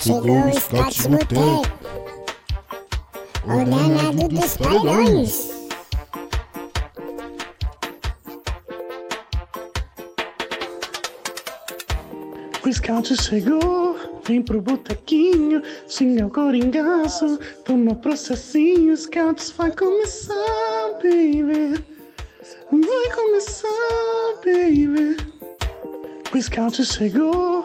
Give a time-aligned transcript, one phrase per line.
[0.00, 1.34] Chegou o Scott Mutê,
[3.44, 5.50] o danado dos paredões.
[12.64, 20.34] O scout chegou, vem pro botequinho, xinga o coringaço, toma processinho, scouts vai começar,
[21.02, 21.84] baby.
[22.70, 23.68] Vai começar,
[24.44, 25.16] baby.
[26.32, 27.64] O scout chegou,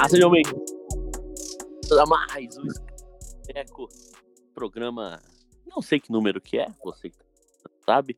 [0.00, 2.66] Olá, sejam bem-vindos a mais um
[3.54, 3.86] Eco,
[4.54, 5.20] programa,
[5.66, 7.12] não sei que número que é, você
[7.84, 8.16] sabe.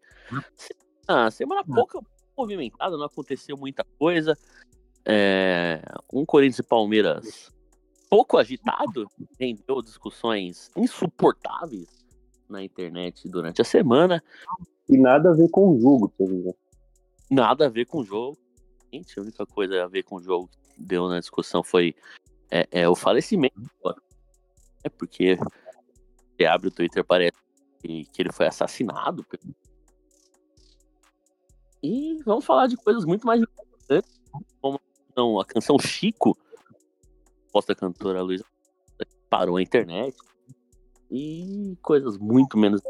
[1.08, 1.98] Ah, semana pouca
[2.38, 4.38] movimentada, não aconteceu muita coisa.
[5.05, 7.53] É, um Corinthians e Palmeiras
[8.08, 9.08] pouco agitado,
[9.41, 12.06] rendeu discussões insuportáveis
[12.48, 14.22] na internet durante a semana.
[14.88, 16.56] E nada a ver com o jogo, tá ligado?
[17.28, 18.38] Nada a ver com o jogo.
[18.92, 21.94] A única coisa a ver com o jogo que deu na discussão foi
[22.50, 23.54] é, é o falecimento.
[24.84, 27.38] É porque você abre o Twitter parece
[27.80, 29.24] que, que ele foi assassinado.
[31.82, 34.20] E vamos falar de coisas muito mais importantes,
[34.60, 34.80] como
[35.16, 36.36] não, a canção Chico,
[37.50, 38.44] posta cantora Luísa,
[39.28, 40.16] parou a internet.
[41.10, 42.80] E coisas muito menos.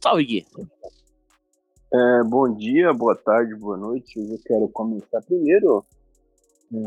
[0.00, 0.46] Salve, Gui!
[1.94, 4.18] É, bom dia, boa tarde, boa noite.
[4.18, 5.84] Eu quero começar primeiro
[6.72, 6.78] é,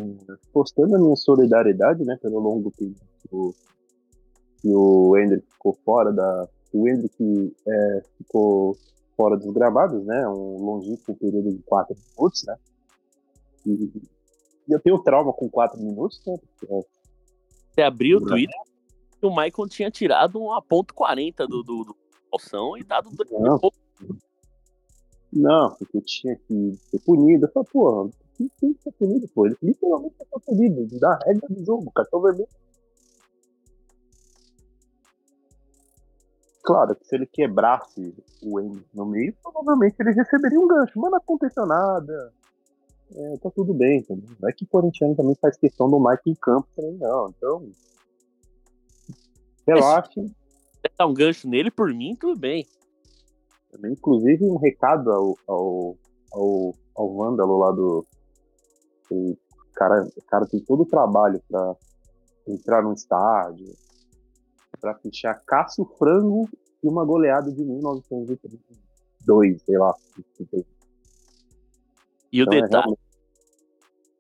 [0.52, 2.92] postando a minha solidariedade, né, pelo longo que
[3.32, 3.54] o,
[4.60, 6.50] que o Hendrick ficou fora da.
[6.74, 8.76] O Hendrick é, ficou
[9.16, 12.56] fora dos gravados, né, um longínquo período de quatro minutos, né.
[13.64, 13.92] E,
[14.68, 16.36] e eu tenho trauma com quatro minutos, né.
[17.70, 18.60] Você abriu o Twitter
[19.22, 21.96] e o Michael tinha tirado uma ponto 40 do, do, do
[22.32, 23.60] calção e dado não.
[25.38, 27.46] Não, porque tinha que ser punido.
[27.46, 29.46] Eu falei, pô, que tem que ser punido, pô.
[29.46, 32.48] Ele literalmente tá punido, da regra do jogo, cartão vermelho.
[36.64, 41.12] Claro que se ele quebrasse o M no meio, provavelmente ele receberia um gancho, mas
[41.12, 42.34] não aconteceu nada.
[43.16, 44.26] É, tá tudo bem, também.
[44.40, 47.30] Não é que o Corinthians também faz questão do Mike em campo também, não.
[47.30, 47.70] Então.
[49.68, 50.22] Relaxe.
[50.22, 52.66] Se um gancho nele, por mim, tudo bem.
[53.76, 55.98] Também, inclusive, um recado ao, ao,
[56.32, 58.08] ao, ao Vândalo lá do,
[59.12, 59.38] o
[59.74, 61.76] cara, o cara tem todo o trabalho para
[62.48, 63.76] entrar no estádio,
[64.80, 66.50] para fechar Cássio Frango
[66.82, 69.94] e uma goleada de 1932, sei lá.
[72.32, 73.00] E então, o é detalhe é realmente...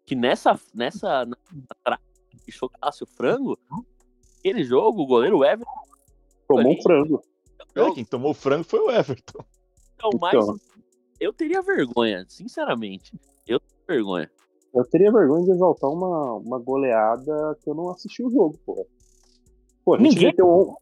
[0.06, 1.26] que nessa nessa
[2.44, 3.58] fechou Cássio Frango,
[4.40, 5.72] aquele jogo, o goleiro Everton
[6.46, 7.24] tomou ali, frango.
[7.76, 9.44] É, quem tomou frango foi o Everton.
[9.96, 10.56] Então, mas então.
[11.20, 13.14] eu teria vergonha, sinceramente.
[13.48, 14.32] Eu teria vergonha.
[14.74, 18.84] Eu teria vergonha de exaltar uma, uma goleada que eu não assisti o jogo, porra.
[19.84, 20.28] Pô, a gente, Ninguém...
[20.28, 20.78] meteu,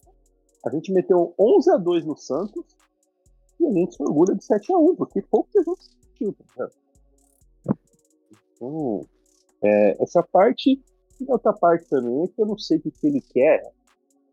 [0.65, 2.63] a gente meteu 11 a 2 no Santos
[3.59, 6.35] e a gente se orgulha de 7 a 1 porque pouco que a gente assistiu,
[6.55, 6.69] tá
[8.55, 9.05] Então,
[9.63, 10.81] é, essa parte,
[11.19, 13.71] e outra parte também é que eu não sei o que ele quer,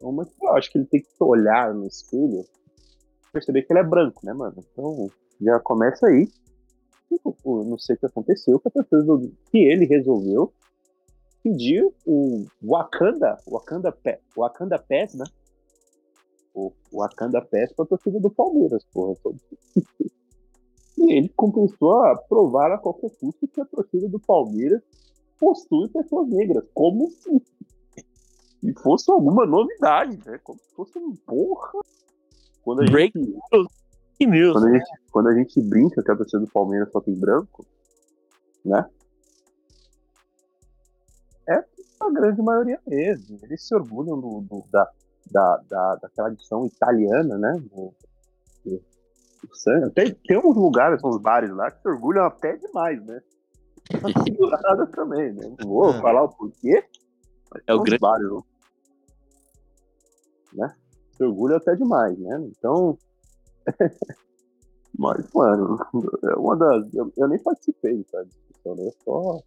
[0.00, 2.44] mas eu acho que ele tem que olhar no espelho
[3.32, 4.56] perceber que ele é branco, né, mano?
[4.72, 6.28] Então, já começa aí
[7.44, 8.62] não sei o que aconteceu,
[9.50, 10.52] que ele resolveu
[11.42, 13.96] pedir o Wakanda, Wakanda,
[14.36, 15.24] Wakanda Pass, né?
[16.54, 19.14] O Wakanda Pass para a torcida do Palmeiras, porra.
[20.98, 24.82] e ele começou a provar a qualquer custo que a torcida do Palmeiras
[25.38, 27.10] possui pessoas negras, como
[28.60, 30.38] se e fosse alguma novidade, né?
[30.42, 31.80] Como se fosse um porra.
[32.62, 33.42] Quando a Break gente...
[34.20, 34.52] News.
[34.52, 37.64] Quando a, gente, quando a gente brinca que a torcida do Palmeiras só tem branco,
[38.64, 38.86] né?
[41.48, 41.64] É
[42.00, 43.38] a grande maioria mesmo.
[43.42, 44.90] Eles se orgulham do, do da,
[45.30, 47.52] da, da, da tradição italiana, né?
[47.72, 47.94] Do,
[48.64, 48.82] do,
[49.42, 53.22] do tem, tem uns lugares, uns bares lá que se orgulham até demais, né?
[54.24, 55.50] Segurada também, né?
[55.58, 56.00] Não vou é.
[56.00, 56.84] falar o porquê.
[57.66, 58.00] é o grande.
[58.00, 58.28] Bares,
[60.52, 60.74] né?
[61.20, 62.48] esse orgulho até demais, né?
[62.50, 62.98] Então.
[64.98, 65.78] Mas, mano,
[66.24, 66.92] é uma das.
[66.94, 68.86] Eu, eu nem participei dessa discussão, né?
[68.86, 69.42] Eu só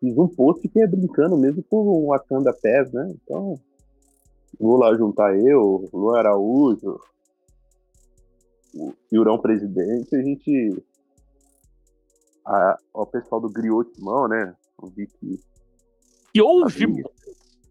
[0.00, 3.14] fiz um post que é brincando mesmo com o Wakanda Pés, né?
[3.22, 3.58] Então.
[4.58, 7.00] Vou lá juntar eu, o Luan Araújo,
[8.72, 10.84] o Yurão Presidente, a gente.
[12.46, 14.54] A, o pessoal do Griot Mão, né?
[14.78, 15.40] O Vicky.
[16.32, 16.86] E hoje,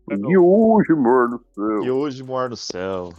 [0.09, 1.83] E hoje, mano, no céu.
[1.83, 3.13] E hoje mora no céu.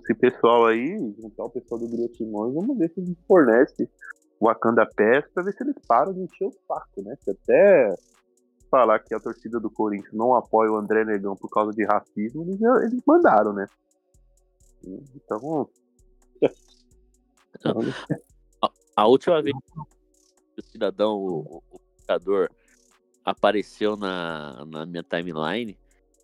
[0.00, 3.88] Esse pessoal aí, juntar o pessoal do Griot Mão, vamos ver se eles fornecem
[4.38, 7.16] o Wakanda Pass pra ver se eles param de encher o saco, né?
[7.22, 7.96] Se até
[8.70, 12.42] falar que a torcida do Corinthians não apoia o André Negão por causa de racismo,
[12.42, 13.66] eles, eles mandaram, né?
[14.84, 15.68] Então.
[18.94, 19.56] a última vez
[20.54, 21.80] que o cidadão, o, o
[23.26, 25.76] apareceu na, na minha timeline,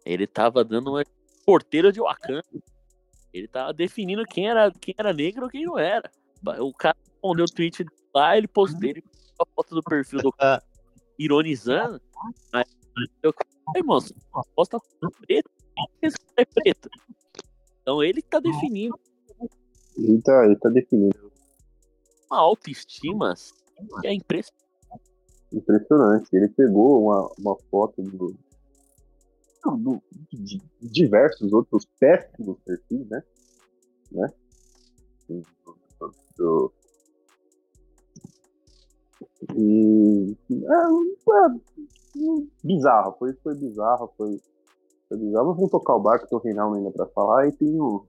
[0.07, 1.05] ele tava dando uma
[1.45, 2.45] porteira de Wakanda.
[3.35, 6.09] Ele tava definindo quem era, quem era negro ou quem não era.
[6.61, 7.85] O cara respondeu o tweet
[8.15, 9.03] lá, ele postou ele
[9.41, 10.63] a foto do perfil do cara,
[11.19, 12.01] ironizando.
[12.53, 12.65] Aí
[13.23, 13.35] eu
[13.65, 15.51] falei, moço, a foto tá preta,
[16.37, 16.89] é preto.
[17.81, 18.99] Então ele que tá definindo
[19.97, 21.33] Ele tá, ele tá definindo.
[22.31, 23.35] uma autoestima
[24.01, 24.62] que é impressionante.
[25.53, 26.29] Impressionante.
[26.33, 28.35] Ele pegou uma, uma foto do,
[29.77, 30.03] do-
[30.33, 33.23] de diversos outros péssimos perfis, né?
[34.13, 34.33] né?
[35.29, 35.45] Do-
[36.37, 36.73] do-
[39.57, 40.37] E.
[40.51, 41.61] É, é,
[42.63, 44.41] bizarro, foi, foi bizarro, foi,
[45.09, 45.49] foi bizarro.
[45.49, 48.05] Mas vamos tocar o barco, tem o Reinaldo ainda pra falar, e tem o,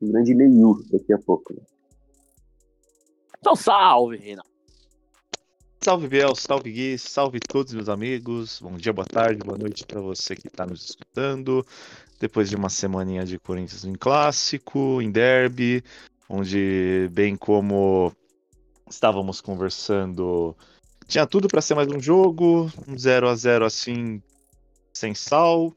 [0.00, 1.52] o grande Leiu daqui a pouco.
[1.54, 1.60] Né?
[3.38, 4.48] Então salve, Renato.
[5.86, 8.58] Salve Biel, salve Gui, salve todos meus amigos.
[8.60, 11.64] Bom dia, boa tarde, boa noite para você que está nos escutando.
[12.18, 15.84] Depois de uma semaninha de Corinthians em clássico, em derby,
[16.28, 18.12] onde bem como
[18.90, 20.56] estávamos conversando,
[21.06, 24.20] tinha tudo para ser mais um jogo, um 0 a 0 assim
[24.92, 25.72] sem sal,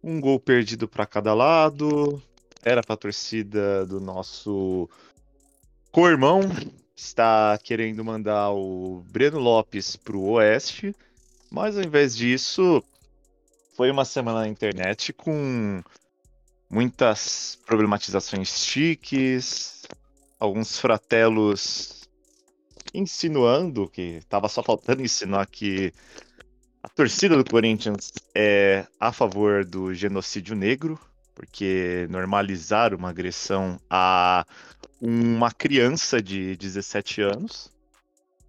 [0.00, 2.22] um gol perdido para cada lado.
[2.62, 4.88] Era para a torcida do nosso
[5.90, 6.42] co-irmão
[6.98, 10.94] está querendo mandar o Breno Lopes pro Oeste,
[11.48, 12.82] mas ao invés disso,
[13.76, 15.80] foi uma semana na internet com
[16.68, 19.86] muitas problematizações chiques,
[20.40, 22.08] alguns fratelos
[22.92, 25.92] insinuando que estava só faltando insinuar que
[26.82, 30.98] a torcida do Corinthians é a favor do genocídio negro,
[31.32, 34.44] porque normalizar uma agressão a
[35.00, 37.70] uma criança de 17 anos.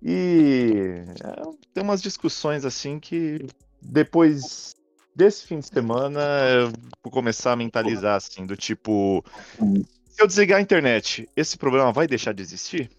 [0.02, 1.42] E é,
[1.74, 3.46] tem umas discussões assim que
[3.82, 4.76] depois
[5.16, 6.72] desse fim de semana eu
[7.04, 9.24] vou começar a mentalizar assim, do tipo,
[10.10, 12.90] se eu desligar a internet, esse problema vai deixar de existir?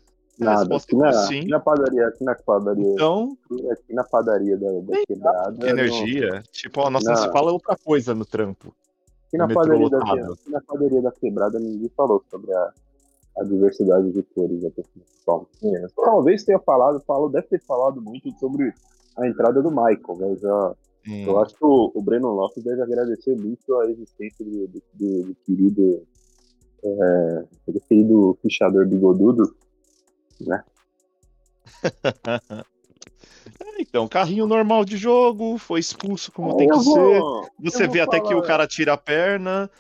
[0.40, 1.38] A Nada, resposta aqui na, é sim.
[1.40, 3.36] aqui na padaria, aqui na padaria, Então,
[3.70, 5.56] aqui na padaria da, da quebrada.
[5.58, 6.42] que energia.
[6.52, 7.16] Tipo, a nossa Não.
[7.16, 8.74] se fala outra coisa no trampo.
[9.28, 12.72] Aqui na, padaria da, aqui na padaria da quebrada ninguém falou sobre a,
[13.38, 14.84] a diversidade de cores da de
[15.24, 15.92] Palmeiras.
[15.94, 18.74] Talvez tenha falado, falou, deve ter falado muito sobre
[19.16, 20.74] a entrada do Michael, mas ó,
[21.06, 24.82] Hum, eu acho que o, o Breno Lopes deve agradecer muito a existência do, do,
[24.92, 26.06] do- do querido
[26.84, 29.54] é, do querido fichador bigodudo,
[30.40, 30.62] né?
[33.78, 37.50] Então, carrinho normal de jogo, foi expulso como Aí tem que eu vou- ser.
[37.60, 39.70] Você eu vê até que o cara tira a perna.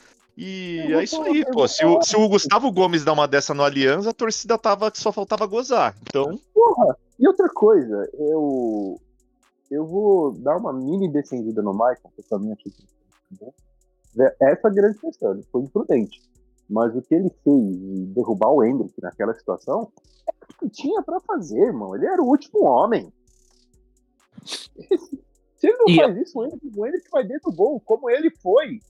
[0.42, 1.68] E Eu é isso aí, eu pô.
[1.68, 5.12] Se o, se o Gustavo Gomes dá uma dessa no Aliança, a torcida tava só
[5.12, 5.94] faltava gozar.
[6.02, 8.98] Então, Porra, e outra coisa, eu
[9.70, 12.84] eu vou dar uma mini descendida no Michael, pessoalmente aqui.
[14.16, 14.32] né?
[14.40, 16.20] Essa é a grande questão, ele foi imprudente.
[16.68, 19.92] Mas o que ele fez de derrubar o Hendrick naquela situação
[20.26, 21.94] é o que tinha pra fazer, irmão.
[21.94, 23.12] Ele era o último homem.
[25.56, 28.08] Se ele não E- faz isso, o Hendrick, o Hendrick vai dentro do gol, como
[28.08, 28.80] ele foi.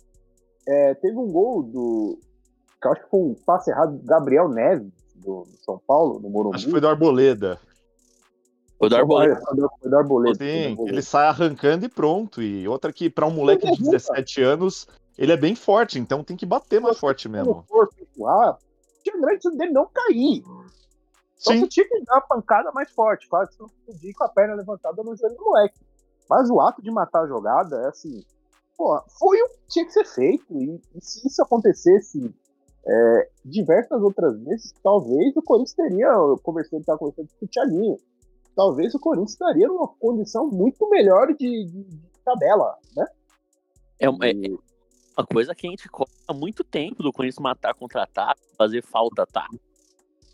[0.73, 2.19] É, teve um gol do.
[2.81, 4.87] que eu acho que foi um passe errado do Gabriel Neves,
[5.17, 6.57] do do São Paulo, no Morumbi.
[6.57, 7.59] acho que foi do Arboleda.
[8.79, 9.41] Foi do Arboleda.
[9.45, 9.57] Foi
[9.91, 10.39] do- Arboleda.
[10.39, 12.41] Sim, ele sai arrancando e pronto.
[12.41, 14.87] E outra que, pra um moleque de 17 anos,
[15.19, 17.65] ele é bem forte, então tem que bater mais forte mesmo.
[18.27, 18.57] Ah,
[19.03, 20.43] tinha grande chance dele não cair.
[21.37, 24.25] Só Sim, que tinha que dar uma pancada mais forte, quase que não podia com
[24.25, 25.81] a perna levantada no joelho do moleque.
[26.29, 28.23] Mas o ato de matar a jogada é assim,
[28.81, 30.45] pô, foi o que tinha que ser feito.
[30.59, 32.35] E, e se isso acontecesse
[32.87, 37.99] é, diversas outras vezes, talvez o Corinthians teria, eu conversei, estava conversando com o Thiaguinho,
[38.57, 43.05] talvez o Corinthians estaria numa condição muito melhor de, de- de tabela, né?
[43.99, 44.59] É, uma- é E-
[45.19, 49.27] uma coisa que a gente cobra há muito tempo do Corinthians matar contra-ataque, fazer falta
[49.27, 49.47] tá.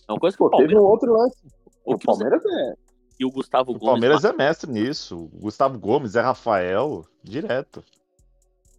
[0.08, 1.36] É uma coisa que Pô, o teve Palmeiras um outro lance.
[1.84, 2.74] O O o Palmeiras é.
[3.18, 3.86] e o Gustavo O Gomes.
[3.86, 5.18] Palmeiras é mestre nisso.
[5.32, 7.82] O Gustavo Gomes, é Rafael, direto.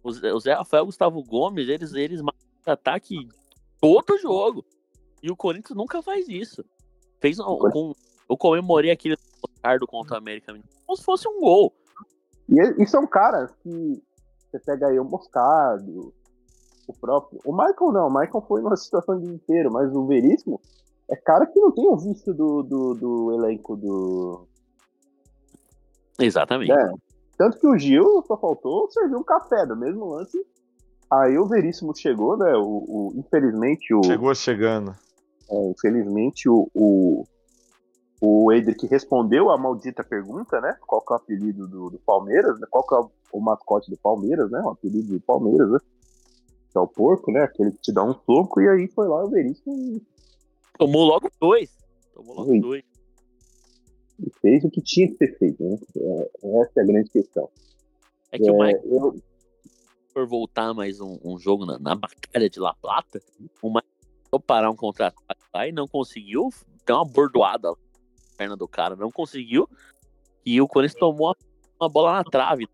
[0.02, 3.28] O Zé, o Zé Rafael e o Gustavo Gomes, eles, eles matam contra-ataque
[3.80, 4.64] todo jogo.
[5.22, 6.64] E o Corinthians nunca faz isso.
[7.20, 7.92] Fez um, com,
[8.28, 9.16] eu comemorei aquele
[9.56, 10.54] Ricardo contra o América
[10.86, 11.74] como se fosse um gol.
[12.48, 14.02] E, e são caras que
[14.50, 16.14] você pega aí o Moscado,
[16.86, 17.40] o próprio.
[17.44, 20.60] O Michael não, o Michael foi numa situação de desespero, mas o Veríssimo
[21.10, 24.46] é cara que não tem o vício do, do, do elenco do.
[26.18, 26.72] Exatamente.
[26.72, 26.92] né?
[27.38, 30.36] Tanto que o Gil só faltou servir um café do mesmo lance.
[31.10, 32.52] Aí o Veríssimo chegou, né?
[32.56, 34.94] O, o- infelizmente, o, Chegou chegando.
[35.50, 37.24] é, infelizmente o, o,
[38.20, 40.76] o Edric respondeu a maldita pergunta, né?
[40.86, 42.66] Qual que é o apelido do, do Palmeiras, né?
[42.68, 44.60] Qual que é o, o mascote do Palmeiras, né?
[44.60, 45.78] O apelido do Palmeiras, né?
[46.72, 47.42] Que é o porco, né?
[47.44, 50.02] Aquele que te dá um soco, e aí foi lá o Veríssimo
[50.76, 51.70] Tomou logo dois.
[52.14, 52.60] Tomou logo Ui.
[52.60, 52.84] dois.
[54.18, 55.78] E fez o que tinha que ser feito, né?
[55.96, 57.48] É, essa é a grande questão.
[58.32, 59.16] É que o É, Mike, eu,
[60.12, 63.20] for voltar mais um, um jogo na, na batalha de La Plata,
[63.62, 63.70] o
[64.28, 66.50] tentou parar um contra-ataque lá e não conseguiu.
[66.86, 67.76] Deu uma bordoada na
[68.36, 69.68] perna do cara, não conseguiu.
[70.44, 71.36] E o Corinthians tomou uma,
[71.80, 72.68] uma bola na trave.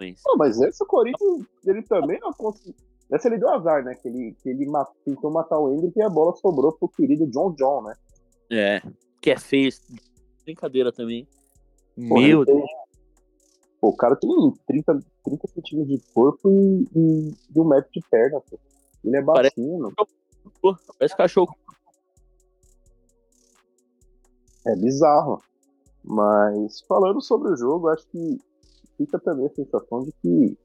[0.00, 2.74] Não, mas esse Corinthians, ele também não conseguiu.
[3.10, 3.94] Essa ele deu azar, né?
[3.94, 7.26] Que ele, que ele ma- tentou matar o Hendrick e a bola sobrou pro querido
[7.26, 7.94] John John, né?
[8.50, 8.82] É,
[9.20, 9.70] que é feio.
[10.44, 11.26] Brincadeira também.
[11.96, 12.62] Meu tem-
[13.80, 14.30] Pô, o cara tem
[14.66, 18.58] 30, 30 centímetros de corpo e, e, e um metro de perna, pô.
[19.04, 19.92] Ele é Parece- baixinho,
[20.62, 21.54] Deus, parece cachorro.
[24.66, 25.42] é bizarro.
[26.02, 28.38] Mas falando sobre o jogo, acho que
[28.96, 30.58] fica também a sensação de que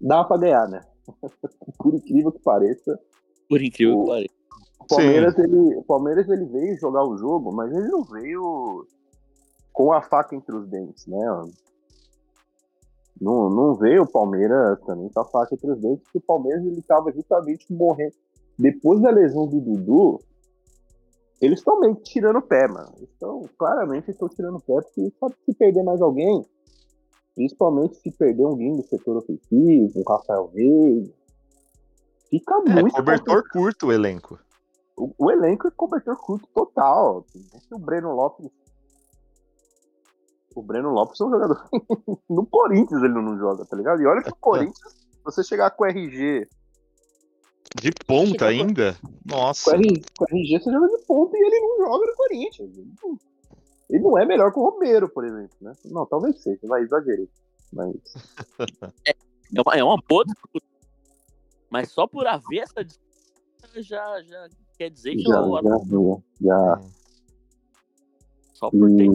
[0.00, 0.80] dá pra ganhar, né?
[1.78, 2.98] Por incrível que pareça,
[3.48, 4.34] Por incrível O- que pareça.
[4.84, 8.86] O Palmeiras, ele, o Palmeiras ele veio jogar o jogo, mas ele não veio
[9.72, 11.18] com a faca entre os dentes, né?
[13.20, 16.64] Não, não veio o Palmeiras também com a faca entre os dentes, porque o Palmeiras
[16.64, 18.14] ele estava justamente morrendo.
[18.58, 20.20] Depois da lesão do Dudu,
[21.40, 22.92] eles estão meio que tirando o pé, mano.
[23.00, 26.44] Estão, claramente estão tirando o pé, porque sabe se perder mais alguém,
[27.34, 31.10] principalmente se perder alguém do setor ofensivo, o Rafael Reis,
[32.30, 34.38] fica É, muito cobertor curto o elenco.
[34.96, 37.26] O, o elenco é cobertor curto total.
[37.70, 38.50] O Breno Lopes.
[40.54, 41.68] O Breno Lopes é um jogador.
[42.30, 44.00] no Corinthians ele não joga, tá ligado?
[44.00, 46.48] E olha que o Corinthians, você chegar com o RG.
[47.80, 48.96] De ponta ainda?
[49.02, 49.70] Com Nossa.
[49.70, 52.78] o RG, com o RG você joga de ponta e ele não joga no Corinthians.
[52.78, 53.18] Ele não,
[53.90, 55.72] ele não é melhor que o Romero, por exemplo, né?
[55.86, 57.28] Não, talvez seja, vai exagerei.
[57.72, 57.96] Mas.
[59.56, 60.66] É uma, é uma boa disputa.
[61.70, 64.48] Mas só por haver essa disputa já, já
[64.84, 66.80] quer dizer que Já, o já, já, já.
[68.52, 69.08] só por ter E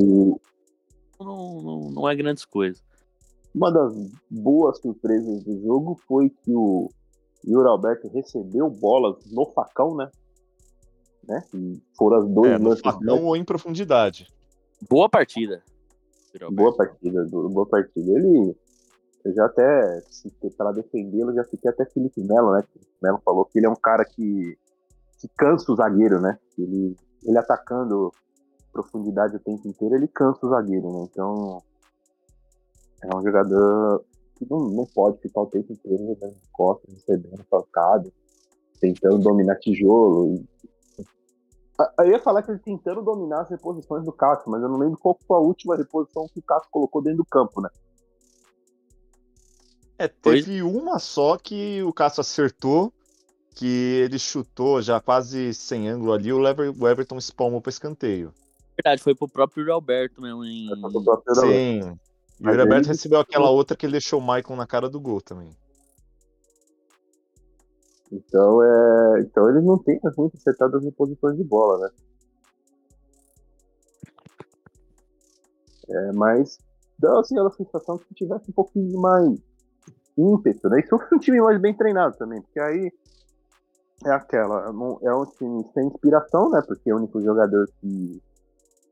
[1.20, 2.84] não, não, não é grandes coisas.
[3.54, 3.94] uma das
[4.30, 6.90] boas surpresas do jogo foi que o
[7.46, 10.10] Yuri Alberto recebeu bolas no facão, né?
[11.28, 11.44] né?
[11.54, 14.28] E foram as dois É, no facão ou em profundidade.
[14.90, 15.62] Boa partida.
[16.52, 18.12] Boa partida, boa partida.
[18.12, 18.56] Ele,
[19.26, 20.02] eu já até,
[20.56, 22.64] para defendê-lo, já fiquei até Felipe Melo, né?
[22.76, 24.58] O Melo falou que ele é um cara que,
[25.20, 26.38] que cansa o zagueiro, né?
[26.58, 28.14] Ele, ele atacando
[28.72, 31.08] profundidade o tempo inteiro, ele cansa o zagueiro, né?
[31.12, 31.62] Então,
[33.04, 34.04] é um jogador
[34.38, 38.14] que não, não pode ficar o tempo inteiro jogando de costas, recebendo tocado,
[38.80, 40.36] tentando dominar tijolo.
[40.36, 41.06] E-
[41.80, 44.78] Ah, Eu ia falar que ele tentando dominar as reposições do Cássio, mas eu não
[44.78, 47.70] lembro qual foi a última reposição que o Cássio colocou dentro do campo, né?
[49.98, 52.94] É, Pois- teve uma só que o Cássio acertou,
[53.60, 58.34] que ele chutou já quase sem ângulo ali, o, Lever, o Everton espalmou para escanteio.
[58.78, 60.70] Verdade, foi pro próprio Alberto mesmo em.
[60.70, 61.36] Yuri Alberto.
[61.36, 62.00] Sim.
[62.40, 64.98] E o Alberto ele- recebeu aquela outra que ele deixou o Maicon na cara do
[64.98, 65.50] gol também.
[68.10, 69.20] Então, é...
[69.24, 71.90] então eles não têm muito acertado as reposições de bola, né?
[75.90, 76.60] É, mas
[76.98, 79.38] dá assim, a sensação que tivesse um pouquinho mais
[80.18, 80.80] ímpeto, né?
[80.80, 82.90] E se fosse um time mais bem treinado também, porque aí
[84.06, 86.62] é aquela, não- é um time sem inspiração, né?
[86.66, 88.22] Porque é o único jogador que,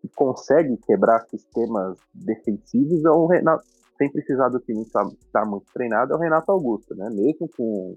[0.02, 3.64] que consegue quebrar sistemas defensivos é o Renato,
[3.98, 7.10] sem precisar do time estar estar muito treinado, é o Renato Augusto, né?
[7.10, 7.96] Mesmo com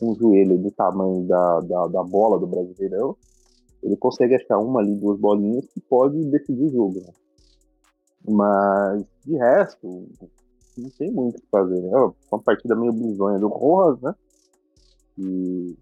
[0.00, 3.16] um joelho do tamanho da, da, da bola do Brasileirão,
[3.82, 7.12] ele consegue achar uma ali, duas bolinhas que pode decidir o jogo, né?
[8.28, 10.08] Mas, de resto,
[10.76, 11.90] não tem muito o que fazer, né?
[11.92, 14.14] É uma partida meio bizonha do Rojas, né?
[15.18, 15.76] E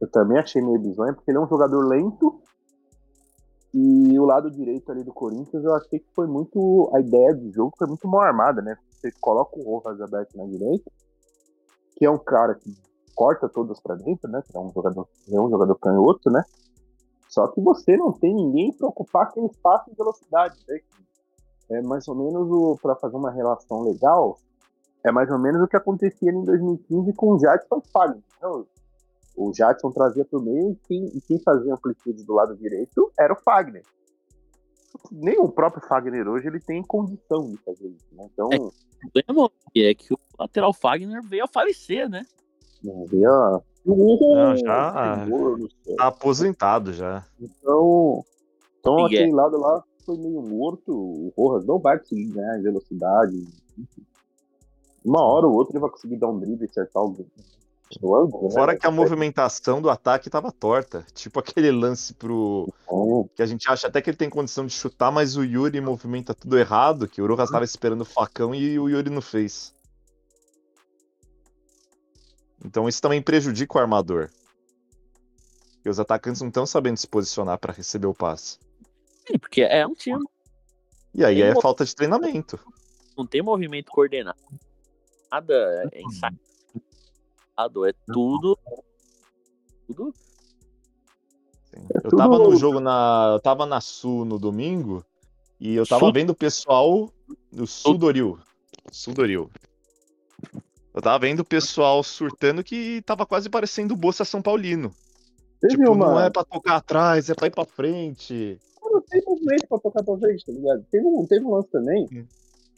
[0.00, 2.40] eu também achei meio bizonho, porque ele é um jogador lento.
[3.72, 6.90] E o lado direito ali do Corinthians, eu achei que foi muito.
[6.94, 8.76] A ideia do jogo foi muito mal armada, né?
[8.90, 10.90] Você coloca o Rojas aberto na direita,
[11.96, 12.74] que é um cara que
[13.14, 14.42] corta todas para dentro, né?
[14.52, 16.42] É um jogador, é um jogador canhoto, né?
[17.28, 20.80] Só que você não tem ninguém para ocupar aquele espaço de velocidade, né?
[21.70, 24.36] É mais ou menos para fazer uma relação legal,
[25.04, 28.24] é mais ou menos o que acontecia em 2015 com o Jadson Fagner.
[28.36, 28.66] Então,
[29.40, 33.10] o Jadson trazia para o meio e quem, e quem fazia amplitude do lado direito
[33.18, 33.82] era o Fagner.
[35.10, 38.06] Nem o próprio Fagner hoje ele tem condição de fazer isso.
[38.12, 38.28] Né?
[38.30, 38.50] Então,
[39.74, 42.22] é, é que o lateral Fagner veio a falecer, né?
[42.82, 43.62] Veio a...
[43.86, 45.26] Não, já
[45.96, 47.24] tá aposentado já.
[47.40, 48.22] Então,
[48.78, 49.20] então E é.
[49.20, 50.92] aquele lado lá foi meio morto.
[50.92, 53.48] O Rojas não vai conseguir ganhar em velocidade.
[55.02, 57.16] Uma hora ou outra ele vai conseguir dar um drible e acertar o,
[58.00, 58.48] o ângulo.
[58.48, 58.54] né?
[58.54, 61.04] Fora que a movimentação do ataque tava torta.
[61.14, 62.72] Tipo aquele lance pro.
[62.84, 65.80] Então, Que a gente acha até que ele tem condição de chutar, mas o Yuri
[65.80, 67.08] movimenta tudo errado.
[67.08, 69.74] Que o Rojas tava esperando o facão e o Yuri não fez.
[72.64, 74.28] Então isso também prejudica o armador.
[75.76, 78.58] Porque os atacantes não estão sabendo se posicionar para receber o passe.
[79.26, 80.22] Sim, porque é um time,
[81.14, 82.60] E aí Tem é falta de treinamento.
[83.16, 84.38] não tem movimento coordenado.
[85.32, 85.54] Nada
[85.92, 86.00] é
[87.60, 88.58] ensaiado, é tudo.
[89.86, 90.14] Tudo.
[91.64, 91.86] Sim.
[91.94, 93.30] Eu tudo- tava no jogo na.
[93.34, 95.04] Eu tava na Sul no domingo
[95.58, 96.12] e eu tava Sul?
[96.12, 97.10] vendo o pessoal
[97.52, 98.38] do Sudoril.
[98.90, 99.50] Sudoril.
[100.92, 104.90] Eu tava vendo o pessoal surtando que tava quase parecendo o Bolsa São Paulino.
[105.60, 106.06] teve Tipo, uma.
[106.06, 108.58] não é pra tocar atrás, é pra ir pra frente.
[108.82, 110.84] Não tem movimento pra tocar pra frente, tá ligado?
[110.90, 112.08] Teve um, teve um lance também.
[112.12, 112.26] Hum.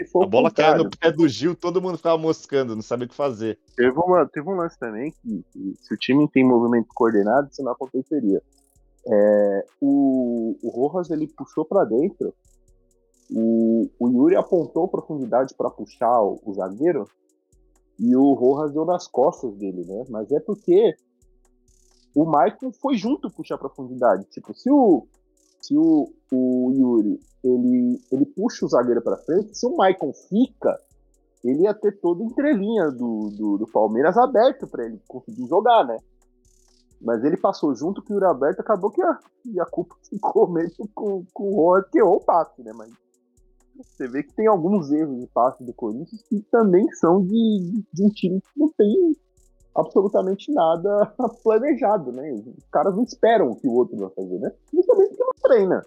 [0.01, 3.15] A bola caiu no pé do Gil, todo mundo ficava moscando, não sabia o que
[3.15, 3.59] fazer.
[3.77, 7.63] Teve, uma, teve um lance também que, que se o time tem movimento coordenado, isso
[7.63, 8.43] não aconteceria.
[9.07, 12.35] É, o, o Rojas ele puxou para dentro,
[13.31, 17.09] o, o Yuri apontou profundidade para puxar o, o zagueiro
[17.99, 20.05] e o Rojas deu nas costas dele, né?
[20.09, 20.95] Mas é porque
[22.15, 24.25] o Maicon foi junto puxar profundidade.
[24.31, 25.07] Tipo, se o,
[25.63, 30.79] se o, o Yuri ele, ele puxa o zagueiro para frente, se o Maicon fica,
[31.45, 35.85] ele ia ter toda a entrelinha do, do, do Palmeiras aberto para ele conseguir jogar,
[35.87, 35.97] né?
[37.01, 40.49] Mas ele passou junto que o Yuri aberto acabou que a, e a culpa ficou
[40.49, 42.73] mesmo com, com o Rojas que errou o passe, né?
[42.75, 42.93] Mas
[43.77, 48.05] você vê que tem alguns erros de passe do Corinthians que também são de, de
[48.05, 49.17] um time que não tem
[49.75, 52.33] absolutamente nada planejado, né?
[52.33, 54.53] Os caras não esperam o que o outro vai fazer, né?
[54.71, 55.83] Principalmente porque não treina.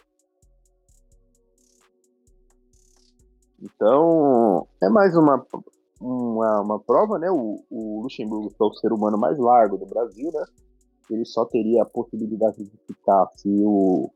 [3.61, 5.45] Então, é mais uma,
[5.99, 7.29] uma, uma prova, né?
[7.31, 10.45] O, o Luxemburgo é o ser humano mais largo do Brasil, né?
[11.09, 14.09] Ele só teria a possibilidade de ficar se o,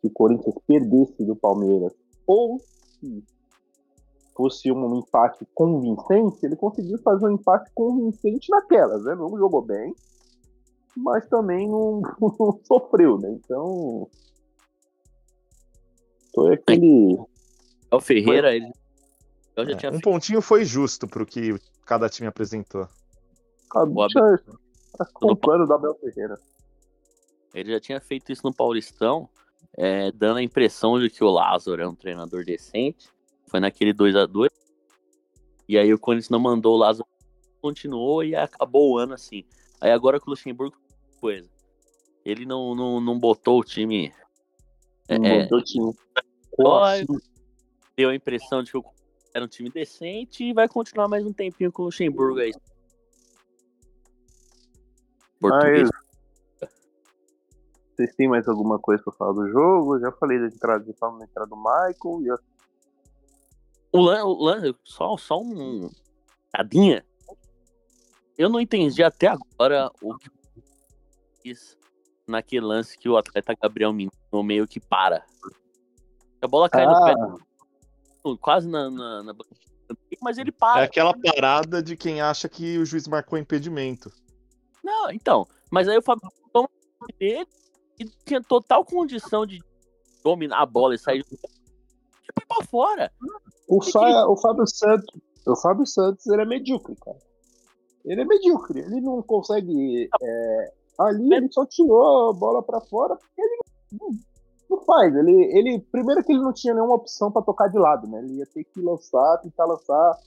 [0.00, 1.92] se o Corinthians perdesse do Palmeiras
[2.26, 3.24] ou se
[4.36, 9.14] fosse um empate convincente, ele conseguiu fazer um empate convincente naquelas, né?
[9.14, 9.94] Não jogou bem,
[10.96, 13.30] mas também não, não sofreu, né?
[13.32, 14.08] Então.
[16.34, 17.16] Foi aquele.
[17.90, 18.72] É o Ferreira, ele.
[19.56, 21.54] Eu já É, tinha um feito pontinho foi justo pro que
[21.86, 22.88] cada time apresentou.
[23.72, 24.38] Ah, Boa, já-
[24.98, 26.38] tá comprando da Abel Ferreira.
[27.54, 29.28] Ele já tinha feito isso no Paulistão,
[29.76, 33.13] é, dando a impressão de que o Lázaro é um treinador decente.
[33.54, 34.50] Foi naquele 2 a 2
[35.68, 37.06] E aí o Corinthians não mandou o Lázaro,
[37.62, 39.44] continuou e acabou o ano assim.
[39.80, 40.76] Aí agora com o Luxemburgo,
[41.20, 41.48] coisa.
[42.24, 44.12] Ele não, não, não botou o time.
[45.06, 45.94] É, Não é, botou time.
[46.58, 47.06] Olha,
[47.96, 48.84] deu a impressão de que o
[49.32, 52.52] era um time decente e vai continuar mais um tempinho com o Luxemburgo aí.
[55.38, 55.88] Português.
[56.60, 56.70] Mas,
[57.94, 59.94] vocês têm mais alguma coisa pra falar do jogo?
[59.94, 61.94] Eu já falei da entrada, já falamos da entrada do Michael.
[62.02, 62.38] O Lan,
[64.00, 65.90] o Lan só, só um.
[66.50, 67.04] Tadinha.
[68.36, 70.28] Eu não entendi até agora o que
[71.42, 71.78] fiz
[72.26, 75.24] naquele lance que o atleta Gabriel Menino meio que para.
[76.42, 77.14] A bola cai no pé,
[78.24, 79.34] do- quase na, na, na
[80.20, 80.82] mas ele É para.
[80.84, 84.10] aquela parada de quem acha que o juiz marcou impedimento.
[84.82, 85.46] Não, então.
[85.70, 86.68] Mas aí o Fábio toma
[87.18, 87.46] dele
[87.98, 89.62] e tinha total condição de
[90.22, 93.12] dominar a bola e sair do e foi pra fora.
[93.68, 97.18] O, Que Fa- o Fábio Santos, o Fábio Santos, ele é medíocre, cara.
[98.04, 98.80] Ele é medíocre.
[98.80, 100.08] Ele não consegue.
[100.22, 103.58] é, ali ele só tirou a bola pra fora porque ele
[103.92, 104.10] não,
[104.70, 105.14] não faz.
[105.14, 108.18] Ele, ele primeiro que ele não tinha nenhuma opção pra tocar de lado, né?
[108.18, 110.18] Ele ia ter que lançar, tentar lançar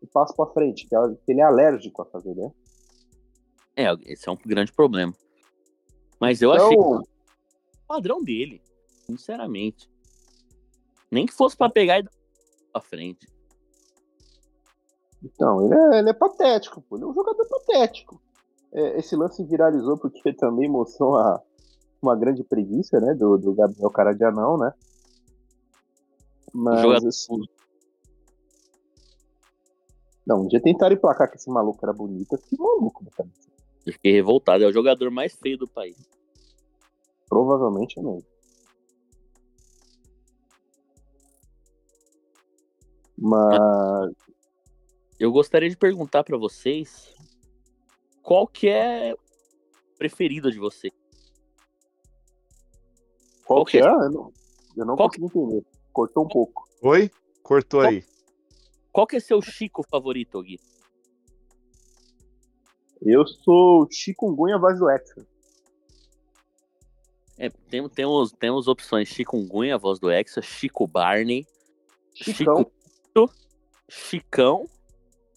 [0.00, 2.50] o passo pra frente, que é- que ele é alérgico a fazer, né?
[3.76, 5.12] É, esse é um grande problema.
[6.20, 7.04] Mas eu achei Então, o
[7.88, 8.62] padrão dele,
[9.04, 9.90] sinceramente.
[11.10, 12.10] Nem que fosse pra pegar e dar
[12.74, 13.28] pra frente.
[15.22, 16.96] então ele, é, ele é patético, pô.
[16.96, 18.20] Ele é um jogador patético.
[18.72, 21.42] É, esse lance viralizou porque também mostrou uma,
[22.02, 23.14] uma grande preguiça, né?
[23.14, 24.72] Do, do Gabriel Caradianão, né?
[26.52, 27.40] Mas, Jogador- assim,
[30.26, 32.36] não, um dia tentaram emplacar que esse maluco era bonito.
[32.38, 33.28] fiquei maluco, cara.
[33.86, 34.64] Eu fiquei revoltado.
[34.64, 35.96] É o jogador mais feio do país.
[37.28, 38.33] Provavelmente é mesmo.
[43.16, 44.12] Mas
[45.18, 47.14] Eu gostaria de perguntar pra vocês
[48.22, 49.18] qual que é o
[49.96, 50.92] preferido de vocês.
[53.44, 53.82] qual Qual que que é?
[53.82, 53.92] é?
[53.92, 54.32] Eu não,
[54.76, 55.64] eu não Qual consegui entender.
[55.92, 56.68] Cortou um pouco.
[56.82, 57.10] Oi?
[57.42, 58.04] Cortou aí.
[58.90, 60.58] Qual que é seu Chico favorito, Gui?
[63.02, 65.26] Eu sou Chikungunya voz do Hexa.
[67.36, 71.46] É, tem, temos, temos opções Chikungunya, a voz do Hexa, Chico Barney,
[72.14, 72.58] Chicão.
[72.58, 72.72] Chico
[73.88, 74.68] Chicão,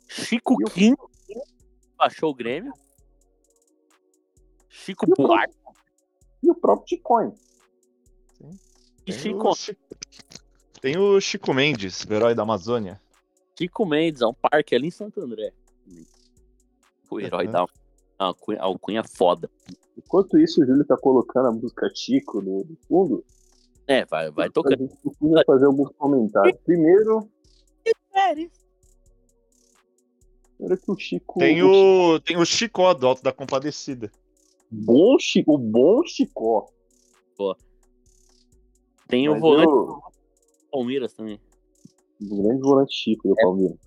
[0.07, 0.95] Chico E o- Kim,
[1.97, 2.73] baixou o Grêmio,
[4.69, 5.55] Chico E o Buarque
[6.43, 7.33] E o próprio Chicoin.
[9.05, 9.81] e Tem Chico, o Chico...
[10.81, 13.01] Tem o Chico Mendes, o herói da Amazônia.
[13.57, 15.51] Chico Mendes, é um parque ali em Santo André.
[17.09, 17.51] O herói Uhum.
[17.51, 17.65] da
[18.19, 19.49] alcunha, alcunha foda.
[19.97, 23.25] Enquanto isso, o Júlio tá colocando a música Chico no fundo.
[23.87, 24.77] É, vai, vai A tocando.
[24.77, 26.59] gente precisa fazer alguns comentários.
[26.63, 27.27] Primeiro,
[30.57, 31.39] primeiro que o Chico.
[31.39, 34.11] Tem o, tem o Chicó do Alto da Compadecida.
[34.71, 36.67] bom Chico, o bom Chicó.
[39.07, 40.01] Tem o Mas volante eu- do
[40.71, 41.39] Palmeiras também.
[42.21, 43.77] O grande volante Chico do Palmeiras.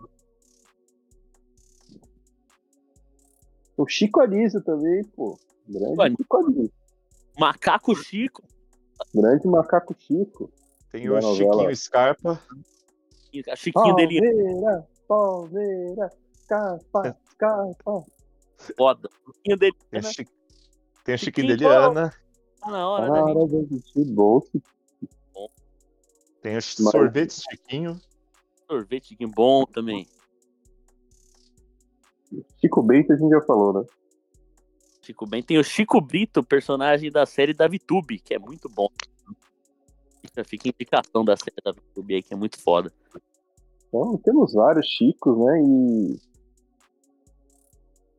[3.76, 5.38] O Chico Anísio também, pô.
[5.68, 6.16] Grande Chico Anísio.
[6.18, 6.72] Chico Anísio.
[7.38, 8.42] Macaco Chico.
[9.14, 10.50] Grande macaco Chico.
[10.92, 11.52] Tem o novela.
[11.52, 12.42] Chiquinho Scarpa.
[13.48, 16.10] A Chiquinho dele Palmeira, Palmeira,
[16.48, 18.04] capa, capa.
[18.76, 19.08] foda.
[19.36, 20.10] Chiquinho dele Tem o, né?
[20.12, 20.24] Chi...
[21.04, 21.58] tem o Chiquinho Chiquinho.
[21.58, 22.14] Deliana.
[22.60, 24.50] tá na hora, né, de existir bolso.
[26.42, 28.00] Tem o Mas- Sorvete Chiquinho.
[28.68, 30.06] Sorvete Chiquinho bom também.
[32.60, 33.84] Chico Bento a gente já falou, né?
[35.02, 35.42] Chico bem.
[35.42, 38.86] Tem o Chico Brito, personagem da série da VTube, que é muito bom.
[40.20, 42.92] Fica, fica indicação da série da VTube aí, que é muito foda.
[43.88, 45.62] Então, temos vários Chicos, né?
[45.62, 46.20] E,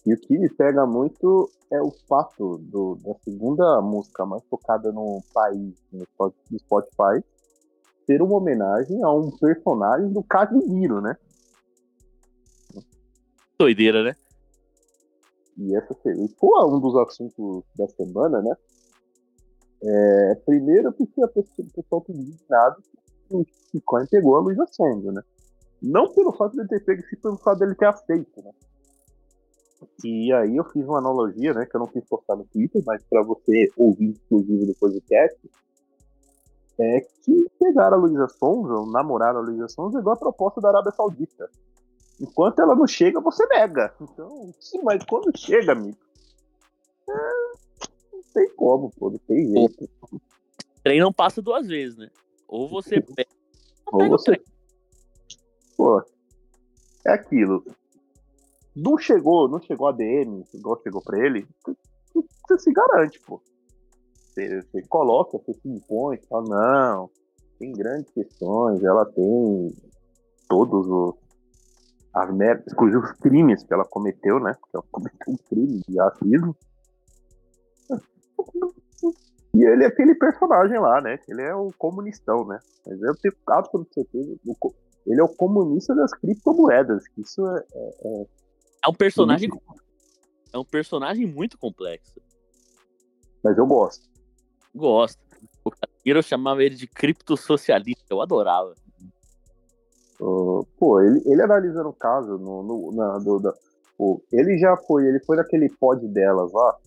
[0.07, 4.91] e o que me pega muito é o fato do, da segunda música mais tocada
[4.91, 7.23] no país, no Spot- no Spotify,
[8.05, 11.15] ser uma homenagem a um personagem do Casimiro, né?
[13.57, 14.15] Doideira, né?
[15.57, 18.55] E essa foi um dos assuntos da semana, né?
[19.83, 22.81] É, primeiro porque a pessoa, o pessoal tá indignado
[23.27, 25.21] que o Bitcoin pegou a Luísa Sonza, né?
[25.81, 28.51] Não pelo fato dele ter pego, sim pelo fato dele ter aceito, né?
[30.03, 31.65] E aí eu fiz uma analogia, né?
[31.65, 35.39] Que eu não quis postar no Twitter, mas para você ouvir exclusivo do podcast,
[36.79, 40.69] é que pegar a Luísa Sonza, namorar a Luísa Sonza, é igual a proposta da
[40.69, 41.49] Arábia Saudita.
[42.19, 43.93] Enquanto ela não chega, você nega.
[43.99, 45.97] Então, sim, mas quando chega, amigo,
[47.09, 47.51] é,
[48.33, 49.89] tem como, pô, não tem jeito.
[50.83, 52.09] Trem não passa duas vezes, né?
[52.47, 53.29] Ou você pega,
[53.91, 54.31] ou pega o você.
[54.31, 54.45] trem.
[55.77, 56.03] Pô,
[57.05, 57.63] é aquilo.
[58.75, 61.75] Não chegou, não chegou a DM, igual chegou pra ele, você-
[62.47, 63.41] você se garante, pô.
[64.33, 66.45] Você, você coloca, você se impõe, você fala,
[66.95, 67.09] não,
[67.59, 69.75] tem grandes questões, ela tem
[70.47, 71.21] todos os
[72.13, 74.53] as merdas, inclusive os crimes que ela cometeu, né?
[74.59, 76.55] Porque ela cometeu um crime de racismo.
[79.53, 81.19] E ele é aquele personagem lá, né?
[81.27, 82.57] Ele é o comunistão, né?
[82.87, 84.35] Mas eu tenho absoluta certeza.
[85.05, 87.05] Ele é o comunista das criptomoedas.
[87.09, 87.63] que Isso é,
[88.85, 89.49] É um personagem.
[90.53, 92.19] É um personagem muito complexo.
[93.43, 94.09] mas eu gosto.
[94.73, 95.19] Gosto.
[95.65, 98.05] O Casimiro chamava ele de criptossocialista.
[98.09, 98.73] Eu adorava.
[100.19, 103.53] Uh, pô, ele, ele analisando o caso no, no- na, do, da-
[103.97, 106.77] pô, ele já foi, ele foi naquele pod delas lá.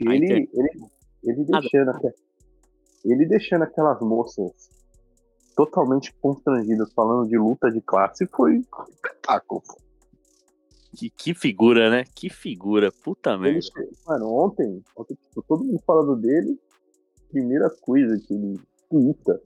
[0.00, 0.70] Ele, ele,
[1.24, 2.14] ele deixando aque-
[3.04, 4.50] ele deixando aquelas moças
[5.56, 9.62] totalmente constrangidas falando de luta de classe foi um espetáculo.
[10.96, 12.04] Que, que figura, né?
[12.14, 12.90] Que figura.
[12.92, 13.68] Puta Ele merda.
[14.06, 16.58] Mano, ontem, ontem tipo, todo mundo falando dele,
[17.30, 19.40] primeira coisa que ele twitta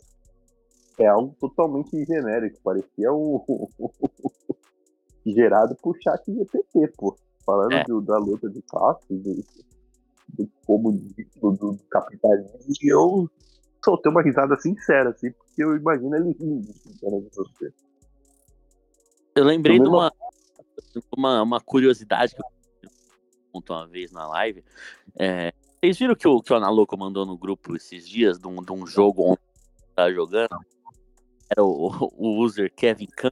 [0.98, 3.44] é algo totalmente genérico, parecia o
[5.26, 7.16] gerado por chat GPT, pô.
[7.44, 7.84] falando É.
[7.84, 9.44] do- da luta de classes, do,
[10.28, 13.30] do comunismo, do, capitalismo, e eu
[13.84, 17.72] soltei uma risada sincera, assim, porque eu imagino ele rindo, sinceramente, de você.
[19.34, 20.12] Eu lembrei de uma,
[21.16, 22.90] uma, uma curiosidade que eu
[23.52, 24.64] contou uma vez na live.
[25.18, 28.62] É, vocês viram que o, que o Analoco mandou no grupo esses dias de um,
[28.62, 30.58] de um jogo onde ele tava jogando?
[31.48, 33.30] Era o, o user Kevin Khan.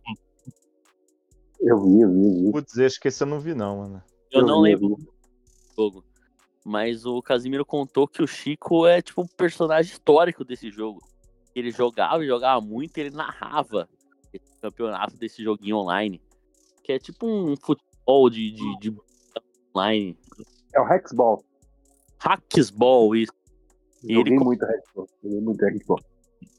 [1.60, 2.52] Eu vi, eu vi, eu vi.
[2.52, 4.02] Putz, acho que esse eu não vi, não, mano.
[4.30, 5.14] Eu Eu não vi, lembro do
[5.76, 6.04] jogo.
[6.64, 11.00] Mas o Casimiro contou que o Chico é tipo um personagem histórico desse jogo.
[11.54, 13.88] Ele jogava e jogava muito e ele narrava
[14.32, 16.22] esse campeonato desse joguinho online.
[16.82, 18.96] Que é tipo um futebol de, de, de
[19.76, 20.18] online.
[20.74, 21.44] É o Hexball.
[22.18, 23.32] Hacksball, isso.
[24.02, 25.06] Joguei ele co- muito Hexball.
[25.22, 26.00] Joguei muito Hexball.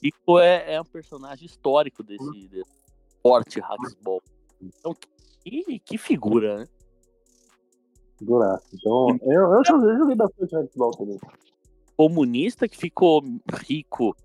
[0.04, 2.70] Chico é, é um personagem histórico desse, desse
[3.10, 4.22] esporte Hacksball.
[4.62, 4.96] Então,
[5.44, 6.68] que, que figura, né?
[8.21, 8.65] Duraço.
[8.73, 11.19] Então, eu, eu, joguei, eu joguei bastante Hexball também.
[11.97, 13.21] Comunista que ficou
[13.67, 14.15] rico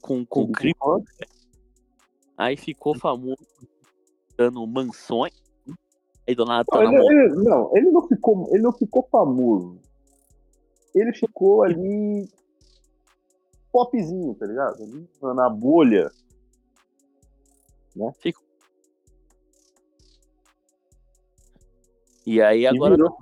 [0.00, 0.74] com, com crime,
[2.36, 3.46] aí ficou famoso
[4.36, 5.32] dando mansões.
[6.26, 9.78] Aí do nada tá Não, ele, ele- não, ele não ficou, ele não ficou famoso.
[10.94, 12.28] Ele ficou ali
[13.72, 14.82] popzinho, tá ligado?
[14.82, 16.10] Ali na bolha.
[22.26, 23.16] E aí E agora virou,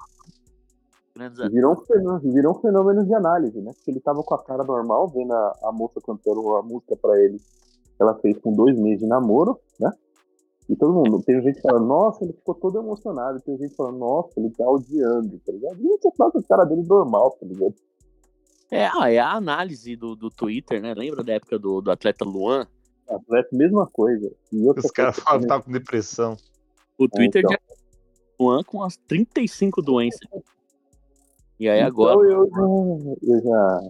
[1.14, 3.73] grandes virou, um fenômeno, virou um fenômeno de análise, né?
[3.75, 7.18] Porque ele tava com a cara normal, vendo a, a moça cantando a música pra
[7.18, 7.40] ele.
[7.99, 9.92] Ela fez com dois meses de namoro, né?
[10.68, 13.40] E todo mundo, tem gente falando, nossa, ele ficou todo emocionado.
[13.40, 15.81] Tem gente falando, nossa, ele tá odiando, tá ligado?
[15.81, 17.75] E você fala com a cara dele normal, tá ligado?
[18.70, 20.94] É, ah, é a análise do, do Twitter, né?
[20.94, 22.68] Lembra da época do, do atleta Luan?
[23.09, 24.31] Atleta, mesma coisa.
[24.53, 26.37] E Os caras falam que tá com depressão.
[26.96, 27.51] O Twitter então.
[27.51, 27.59] de
[28.38, 30.20] Luan com as 35 doenças.
[31.61, 32.27] E aí Então agora.
[32.27, 32.62] eu já,
[33.23, 33.81] eu já.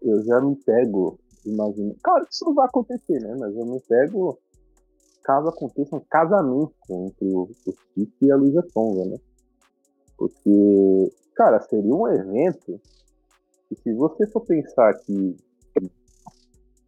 [0.00, 1.96] Eu já me pego, imagino.
[2.00, 3.34] Claro que isso não vai acontecer, né?
[3.36, 4.38] Mas eu me pego
[5.24, 9.18] caso aconteça um casamento entre o, Chico e a Luísa Sonza, né?
[10.16, 12.80] Porque, cara, seria um evento
[13.68, 15.36] que se você for pensar que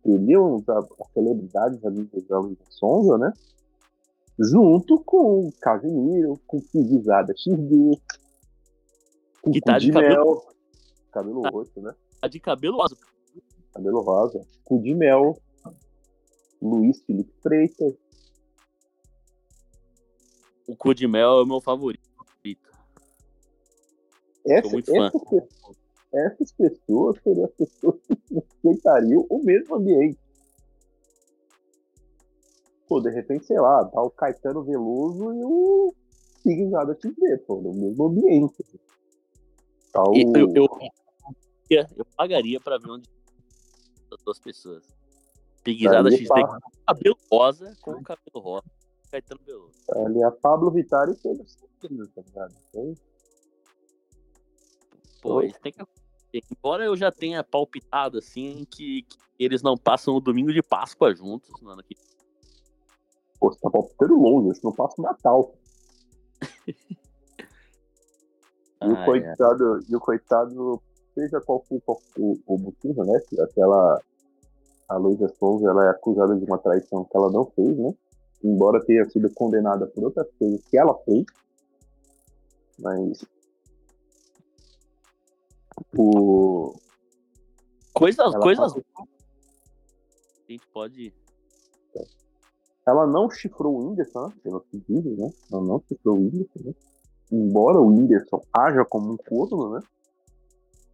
[0.05, 3.33] teriam as celebridades amigas da Luísa Sonza, né?
[4.39, 8.01] Junto com o Casimiro, com o Guizada XD,
[9.43, 10.47] com Que tá de cu cabelo- mel,
[11.13, 11.95] cabelo roxo, né?
[12.21, 12.97] Tá de cabelo rosa.
[13.73, 15.39] Cabelo rosa, cu de mel,
[16.61, 17.95] Luiz Felipe Freitas,
[20.69, 22.09] O cu de mel é o meu favorito.
[24.47, 25.07] Essa- muito fã.
[25.09, 25.77] essas, pessoas,
[26.13, 30.19] essas pessoas seriam as pessoas que respeitariam o mesmo ambiente.
[32.89, 35.95] Pô, de repente, sei lá, tá o Caetano Veloso e o
[36.45, 38.65] Guizada XD, pô, no mesmo ambiente.
[39.93, 40.15] Tá o...
[40.15, 40.69] Eu, eu,
[41.71, 43.09] eu, eu pagaria pra ver onde
[44.13, 44.85] as duas pessoas.
[45.63, 48.65] Piguizada tá- com cabelo rosa com o cabelo rosa.
[49.11, 49.75] Caetano Veloso.
[50.07, 52.55] Ali a Pablo Vittar e Pedro Santana, tá ligado?
[52.69, 52.95] Então,
[55.21, 55.85] Pô, isso tem que.
[56.33, 61.13] Embora eu já tenha palpitado assim que, que eles não passam o domingo de Páscoa
[61.15, 61.97] juntos no ano que
[63.41, 65.55] Pô, você tá palpitando longe, que não passa o Natal.
[68.83, 69.05] E o Ai, ai.
[69.05, 70.83] coitado, e o coitado,
[71.15, 73.21] seja qual for o, o motivo, né?
[73.29, 74.01] que Aquela.
[74.89, 77.95] A Luísa Souza, ela é acusada de uma traição que ela não fez, né?
[78.43, 81.25] Embora tenha sido condenada por outras coisas que ela fez.
[82.79, 83.25] Mas.
[85.97, 86.75] O.
[87.95, 88.73] Coisas, coisas.
[88.73, 89.07] fala-
[90.49, 91.15] A gente pode.
[92.87, 94.35] ela não chifrou o Whindersson, né?
[94.43, 95.31] pelo que dizem, né?
[95.53, 96.75] Ela não chifrou o Whindersson, né?
[97.31, 99.83] Embora o Whindersson haja como um corno, né?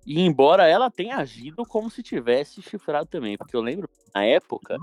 [0.06, 4.78] E embora ela tenha agido como se tivesse chifrado também, porque eu lembro na época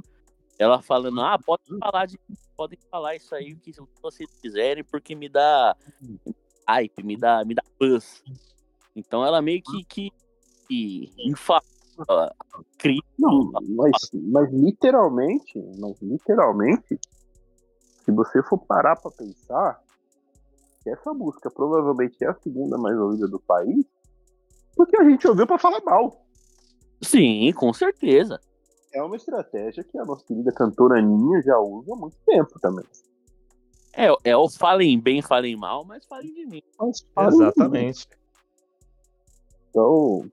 [0.59, 2.19] ela falando: "Ah, podem falar de
[2.57, 5.75] podem falar isso aí o que vocês quiserem porque me dá
[6.67, 8.23] hype, me dá me dá buzz".
[8.95, 10.11] Então ela meio que que,
[10.67, 11.13] que
[13.17, 16.99] Não, mas, mas literalmente, mas literalmente,
[18.03, 19.82] se você for parar pra pensar,
[20.83, 23.85] que essa música provavelmente é a segunda mais ouvida do país,
[24.75, 26.25] porque a gente ouviu pra falar mal.
[27.01, 28.39] Sim, com certeza.
[28.93, 32.85] É uma estratégia que a nossa querida cantora Aninha já usa há muito tempo também.
[33.95, 36.61] É, é o falem bem, falem mal, mas falem de mim.
[36.79, 38.07] Mas para aí, Exatamente.
[39.69, 40.29] Então,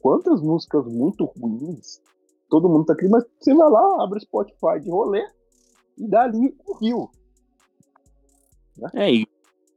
[0.00, 2.00] quantas músicas muito ruins
[2.50, 5.24] todo mundo tá aqui, mas você vai lá, abre o Spotify de rolê
[5.96, 7.10] e dá ali um rio.
[8.94, 9.26] É, e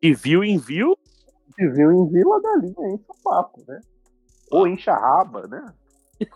[0.02, 0.98] De viu em viu,
[1.58, 3.80] De viu em Vila da linha, enche o papo, né?
[4.52, 5.74] Ou enche a raba, né?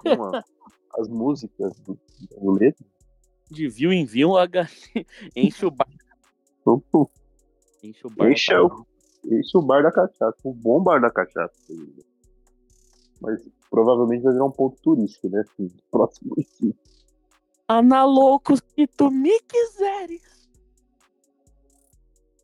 [0.05, 0.43] A-
[0.99, 1.97] as músicas do,
[2.31, 2.85] do letra.
[3.51, 5.87] de viu em viu, a galinha enche o bar.
[7.83, 8.31] Enche o bar.
[8.31, 8.85] Enche o,
[9.25, 11.53] enche o bar da cachaça, o bom bar da cachaça.
[13.21, 15.41] Mas provavelmente vai virar um ponto turístico, né?
[15.41, 16.73] Assim, próximo sim.
[17.67, 20.21] Ana louco se tu me quiseres.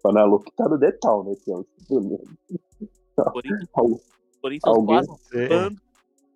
[0.03, 1.33] Panalô que tá no detal, né?
[1.43, 1.65] Que é o
[3.31, 3.99] Corinthians, Al-
[4.41, 5.09] Corinthians Alguém- quase.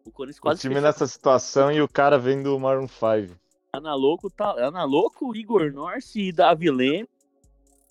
[0.05, 0.87] O Corinthians O quase time fechou.
[0.87, 3.37] nessa situação e o cara vem do Maroon 5.
[3.73, 7.07] Ana Louco, tá, Ana Louco, Igor Norce e Davi Leme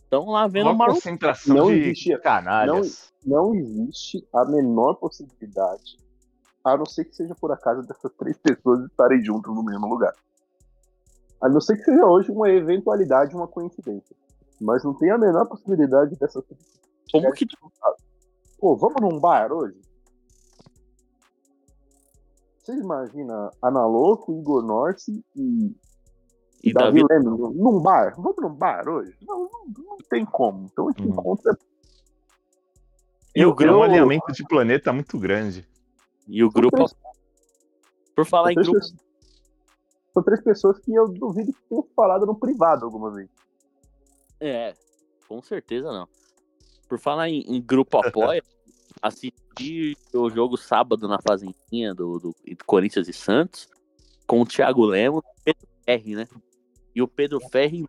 [0.02, 0.94] estão lá vendo o Uma Maroon.
[0.94, 3.12] concentração Não de existia- canalhas.
[3.24, 5.98] Não existe a menor possibilidade,
[6.64, 10.14] a não ser que seja por acaso dessas três pessoas estarem juntas no mesmo lugar.
[11.42, 14.16] A não ser que seja hoje uma eventualidade, uma coincidência.
[14.61, 16.61] Mas não tem a menor possibilidade dessas três
[17.12, 17.47] Como que
[18.59, 19.79] Pô, vamos num bar hoje?
[22.62, 25.77] Você imagina Ana Louco, Igor Norte e,
[26.64, 28.14] e Davi Davi Leme num- bar?
[28.16, 29.16] Vamos num bar hoje?
[29.23, 30.66] Não, não, não tem como.
[30.73, 31.12] Então a gente Uhum.
[31.12, 31.57] encontra.
[33.35, 35.69] e o É um grupo alinhamento de planeta muito grande.
[36.27, 36.95] e o grupo três-
[38.16, 39.05] por falar São em três, grupo, pessoas,
[40.14, 43.29] são três pessoas que eu duvido que tenham falado no privado alguma vez.
[44.40, 44.75] É,
[45.29, 46.09] com certeza não.
[46.88, 48.42] Por falar em, em grupo apoia,
[49.03, 53.68] assisti o jogo sábado na fazendinha do, do, do Corinthians e Santos
[54.27, 56.29] com o Thiago Lemos e o Pedro Ferri, né?
[56.94, 57.87] E o Pedro Ferri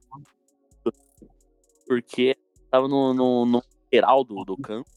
[1.88, 2.38] porque
[2.70, 4.90] tava no, no, no lateral do, do campo.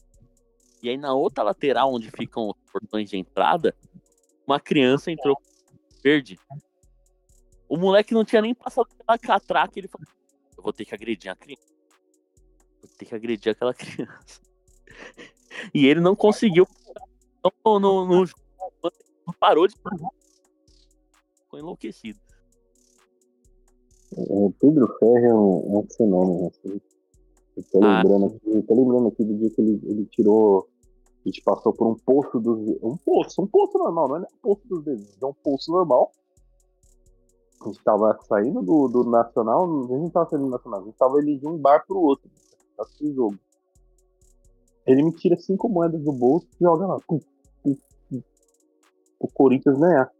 [0.83, 3.73] E aí na outra lateral, onde ficam os portões de entrada,
[4.45, 5.37] uma criança entrou
[6.03, 6.37] verde.
[7.69, 10.07] O moleque não tinha nem passado pela catraca, ele falou,
[10.61, 11.65] eu vou ter que agredir a criança.
[12.81, 14.39] Vou ter que agredir aquela criança.
[15.73, 16.67] E ele não conseguiu.
[17.65, 18.41] No, no, no jogo,
[19.25, 19.75] não parou de.
[19.75, 22.19] Ficou enlouquecido.
[24.15, 26.47] O Pedro Ferre é um, um fenômeno.
[26.49, 26.79] Assim.
[27.57, 28.01] Eu tô Ah.
[28.03, 30.69] lembrando, aqui, tô lembrando aqui do dia que ele, ele tirou.
[31.25, 32.59] A gente passou por um poço dos.
[32.83, 36.11] Um poço, um poço normal, não é um poço dos dedos, é um poço normal.
[37.61, 40.83] A gente tava saindo do, do Nacional, a gente não tava saindo do Nacional, a
[40.85, 42.29] gente tava indo de um bar pro outro.
[42.79, 43.37] Assim, jogo.
[44.85, 46.97] Ele me tira cinco moedas do bolso e joga lá.
[47.07, 47.19] Pum,
[47.63, 47.77] pum,
[48.09, 48.21] pum.
[49.19, 50.11] O Corinthians ganhar.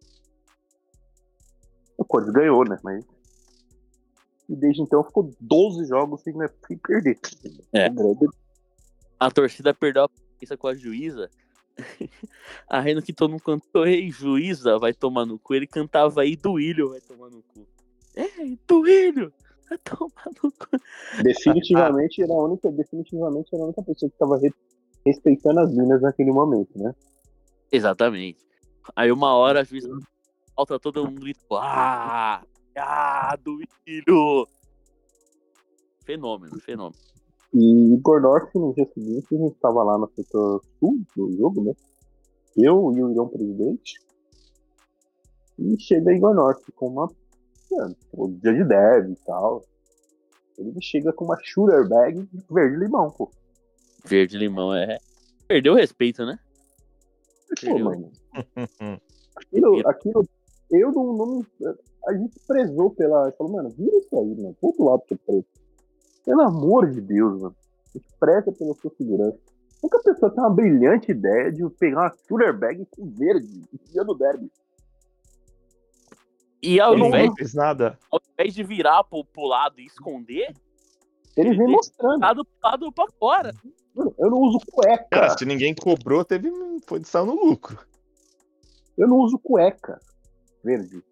[1.98, 2.78] O Corinthians ganhou, né?
[2.84, 3.04] Mas
[4.52, 6.34] e desde então ficou 12 jogos sem,
[6.68, 7.18] sem perder.
[7.72, 7.88] É.
[9.18, 11.30] A torcida perdeu a paciência com a juíza.
[12.68, 15.54] A Reno que todo mundo cantou, ei, juíza, vai tomar no cu.
[15.54, 17.68] Ele cantava aí, Duílio vai tomar no cu.
[18.16, 19.34] Ei, Duílio,
[19.70, 21.24] vai tomar no cu.
[21.24, 24.40] Definitivamente era a única, definitivamente era a única pessoa que estava
[25.06, 26.94] respeitando as minas naquele momento, né?
[27.72, 28.40] Exatamente.
[28.96, 29.90] Aí uma hora a juíza
[30.56, 32.44] falta todo mundo gritou, ah,
[32.78, 34.48] ah, Duílio.
[36.04, 37.12] Fenômeno, fenômeno.
[37.54, 41.64] E Igor Norte, no dia seguinte, a gente estava lá no setor sul do jogo,
[41.64, 41.74] né?
[42.56, 44.00] Eu e o Irão Presidente.
[45.60, 47.12] E chega Igor Norte com uma.
[47.72, 49.64] mano, pô, dia de dev e tal.
[50.58, 53.30] Ele chega com uma shooter bag verde-limão, pô.
[54.06, 54.98] Verde limão é.
[55.48, 56.40] Perdeu o respeito, né?
[57.62, 58.12] Pô, mano.
[59.36, 60.26] Aquilo, aquilo,
[60.70, 61.46] eu não, não.
[62.08, 63.32] A gente prezou pela.
[63.34, 64.56] Falou, mano, vira isso aí, mano.
[64.60, 65.61] Pro outro lado que é preto.
[66.26, 67.56] Pelo amor de Deus, mano.
[67.94, 69.38] A gente preza pela sua segurança.
[69.84, 73.78] Nunca a pessoa tem uma brilhante ideia de pegar uma shooter bag com verde e
[73.92, 74.50] dia no derby.
[76.62, 77.98] E ao Ele invés, não fez nada.
[78.12, 80.54] ao invés de virar pro, pro lado e esconder,
[81.36, 82.22] Ele vem Ele- mostrando.
[82.22, 83.54] lado pro lado pra fora.
[83.96, 85.08] Mano, eu não uso cueca.
[85.10, 86.52] Cara, se ninguém cobrou, teve.
[86.88, 87.78] Foi saiu no lucro.
[88.98, 90.00] Eu não uso cueca
[90.64, 91.04] verde.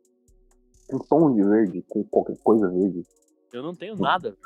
[0.89, 3.03] Com tom de verde, com qualquer coisa verde.
[3.51, 4.37] Eu não tenho nada.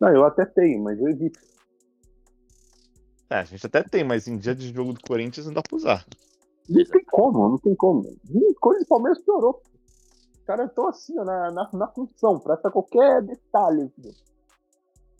[0.00, 1.40] Não, eu até tenho, mas eu evito.
[3.30, 5.76] É, a gente até tem, mas em dia de jogo do Corinthians não dá pra
[5.76, 6.06] usar.
[6.68, 8.02] Não tem como, não tem como.
[8.30, 9.62] E Coisa do Palmeiras piorou.
[10.34, 13.82] Os caras estão assim, ó, na, na, na função, presta qualquer detalhe.
[13.82, 14.14] assim.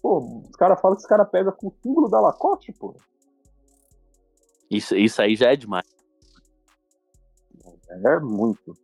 [0.01, 2.95] Pô, os caras falam que os caras pegam com o símbolo da Lacoste, pô.
[4.71, 5.87] Isso, isso aí já é demais.
[7.89, 8.77] É muito.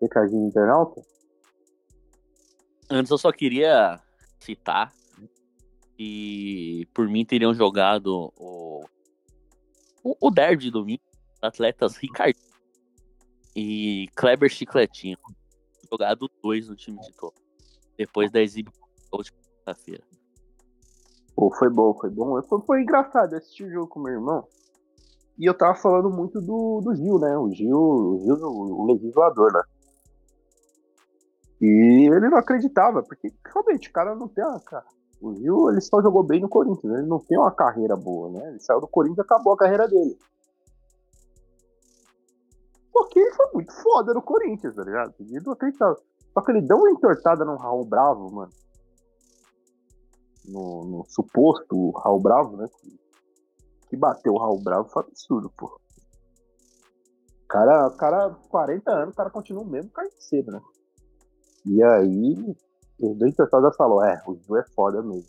[0.00, 1.02] Recadinho internauta?
[2.90, 4.00] Antes eu só queria
[4.40, 4.92] citar
[5.96, 8.84] que por mim teriam jogado o,
[10.02, 11.00] o, o derby de
[11.42, 12.38] atletas Ricardo
[13.54, 15.18] e Kleber Chicletinho.
[15.90, 17.34] Jogado dois no time titular.
[17.96, 20.04] Depois da exibição da última quinta-feira.
[21.34, 22.40] Pô, foi bom, foi bom.
[22.42, 24.46] Foi, foi engraçado eu assisti o jogo com meu irmão.
[25.38, 27.36] E eu tava falando muito do, do Gil, né?
[27.36, 29.62] O Gil, o Gil, o legislador, né?
[31.60, 34.60] E ele não acreditava, porque realmente o cara não tem uma.
[35.20, 38.50] O Gil ele só jogou bem no Corinthians, ele não tem uma carreira boa, né?
[38.50, 40.16] Ele saiu do Corinthians e acabou a carreira dele.
[42.92, 45.14] Porque ele foi muito foda no Corinthians, tá ligado?
[45.18, 45.96] Ele não acreditava.
[46.32, 48.52] Só que ele deu uma entortada no Raul Bravo, mano.
[50.44, 52.68] No, no suposto Raul Bravo, né?
[52.80, 52.98] Que,
[53.88, 55.80] que bateu o Raul Bravo foi absurdo, pô.
[57.48, 60.60] Cara, cara, 40 anos, o cara continua o mesmo carniceiro, né?
[61.68, 62.56] E aí,
[62.98, 65.28] os dois torcedores falou, é, o Gil é foda mesmo.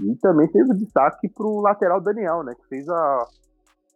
[0.00, 2.54] E também teve destaque pro lateral Daniel, né?
[2.54, 3.28] Que fez a.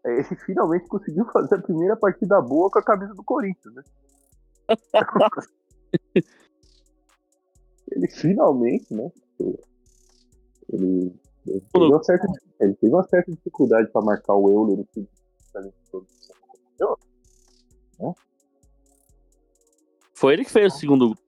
[0.05, 3.83] Ele finalmente conseguiu fazer a primeira partida boa com a camisa do Corinthians, né?
[7.91, 9.11] ele finalmente, né?
[10.71, 12.27] Ele, ele, teve uma certa,
[12.61, 15.09] ele teve uma certa dificuldade para marcar o Euler no fim do
[20.13, 21.24] Foi ele que fez o segundo.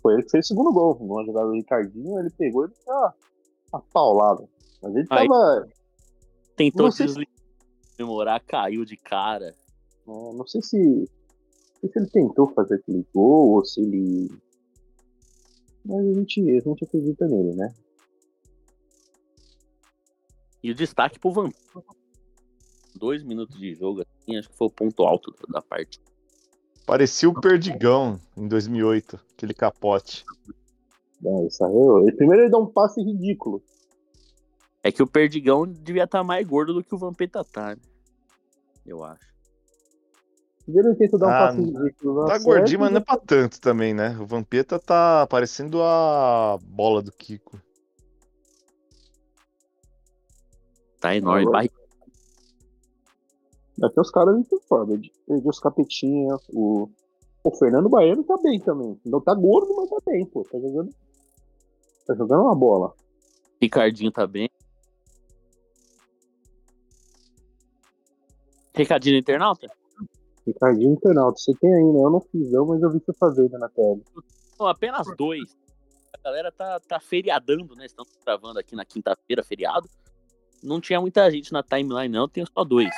[0.00, 0.96] Foi ele que fez o segundo gol.
[1.00, 2.94] Numa jogada do Ricardinho, ele pegou e deu
[3.72, 4.48] uma, paulada.
[4.82, 5.28] Mas ele Aí.
[5.28, 5.68] tava.
[6.56, 7.06] Tentou se-
[7.96, 9.48] comemorar, caiu de cara.
[9.48, 9.54] é,
[10.06, 10.76] não sei se.
[10.78, 14.30] Não sei se ele tentou fazer aquele gol ou se ele.
[15.84, 17.72] Mas a gente, a gente acredita nele, né?
[20.62, 21.50] E o destaque pro Van.
[22.96, 26.00] Dois minutos de jogo, assim, acho que foi o ponto alto da parte.
[26.86, 30.24] Parecia o Perdigão em 2008, aquele capote.
[31.24, 33.60] É, isso aí, primeiro ele dá um passe ridículo.
[34.84, 37.82] É que o Perdigão devia estar mais gordo do que o Vampeta tá, né?
[38.86, 39.26] Eu acho.
[40.64, 42.20] Primeiro ele tenta dar um Ah, passe ridículo.
[42.20, 44.16] não Tá gordinho, mas não é pra tanto também, né?
[44.20, 47.60] O Vampeta tá parecendo a bola do Kiko.
[51.00, 51.50] Tá enorme.
[51.50, 51.85] Barriga.
[53.82, 54.98] Até os caras forma.
[55.26, 56.40] Perdi os capetinhas.
[56.52, 56.88] O,
[57.44, 58.98] o Fernando Baiano tá bem também.
[59.04, 60.44] Não tá gordo, mas tá bem, pô.
[60.44, 60.90] Tá jogando.
[62.06, 62.94] Tá jogando uma bola.
[63.60, 64.48] Ricardinho tá bem.
[68.74, 69.66] Recadinho do internauta?
[70.46, 71.98] Ricardinho Internauta, você tem aí, né?
[71.98, 73.98] Eu não fiz, não, mas eu vi você fazendo na tela.
[74.60, 75.56] Não, apenas dois.
[76.14, 77.86] A galera tá, tá feriadando, né?
[77.86, 79.88] Estamos gravando aqui na quinta-feira, feriado.
[80.62, 82.28] Não tinha muita gente na timeline, não.
[82.28, 82.94] Tenho só dois.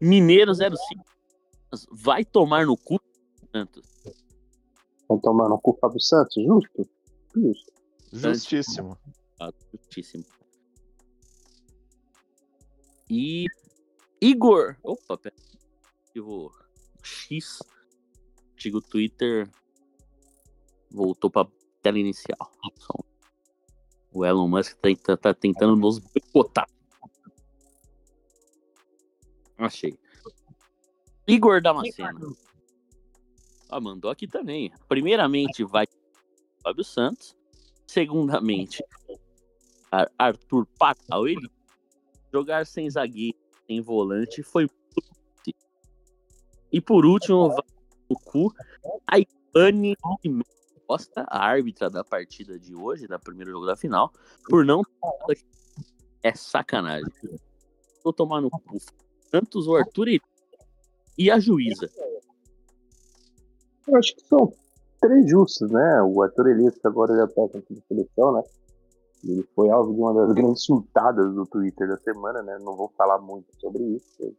[0.00, 0.78] Mineiro 05.
[1.90, 3.00] Vai tomar no cu,
[3.52, 3.86] Santos.
[5.08, 6.88] Vão tomar no cu Fábio Santos, justo?
[7.34, 7.72] Justo.
[8.12, 8.98] Justíssimo.
[9.72, 10.24] Justíssimo.
[13.10, 13.46] E
[14.20, 14.76] Igor.
[14.82, 15.34] Opa, pera.
[16.06, 16.52] Arquivo
[17.02, 17.60] X.
[18.52, 19.50] Antigo Twitter.
[20.90, 21.46] Voltou pra
[21.82, 22.50] tela inicial.
[24.12, 26.68] O Elon Musk tá, tá tentando nos boicotar.
[29.58, 29.98] Achei.
[31.26, 32.36] Igor Damasceno.
[33.68, 34.72] Ah, mandou aqui também.
[34.88, 35.86] Primeiramente, vai
[36.62, 37.36] Fábio Santos.
[37.86, 38.82] Segundamente,
[39.90, 41.28] Ar- Arthur Pacal.
[41.28, 41.48] Ele
[42.32, 43.36] jogar sem zagueiro,
[43.66, 44.68] sem volante, foi.
[46.70, 47.64] E por último, vai
[48.10, 48.54] no cu,
[49.06, 49.96] a Ivane
[50.86, 54.12] Costa, a árbitra da partida de hoje, da primeiro jogo da final,
[54.48, 54.82] por não
[56.22, 57.10] é sacanagem.
[58.04, 58.78] Vou tomar no cu.
[59.30, 60.20] Santos, o Arthur e,
[61.16, 61.88] e a juíza.
[63.86, 64.52] Eu acho que são
[65.00, 66.02] três justos, né?
[66.02, 68.42] O Arthur Elias, que agora ele é técnico de seleção, né?
[69.24, 72.58] Ele foi alvo de uma das grandes surtadas do Twitter da semana, né?
[72.60, 74.34] Não vou falar muito sobre isso.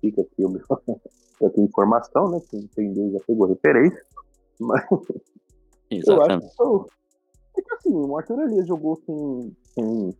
[0.00, 0.62] Fica aqui o meu.
[1.38, 2.40] Eu tenho informação, né?
[2.48, 4.02] Quem entendeu já pegou referência.
[4.58, 5.20] Mas eu acho
[5.90, 6.56] Exatamente.
[6.56, 7.60] que.
[7.60, 10.16] É que assim, o Arthur Elias jogou sem, sem,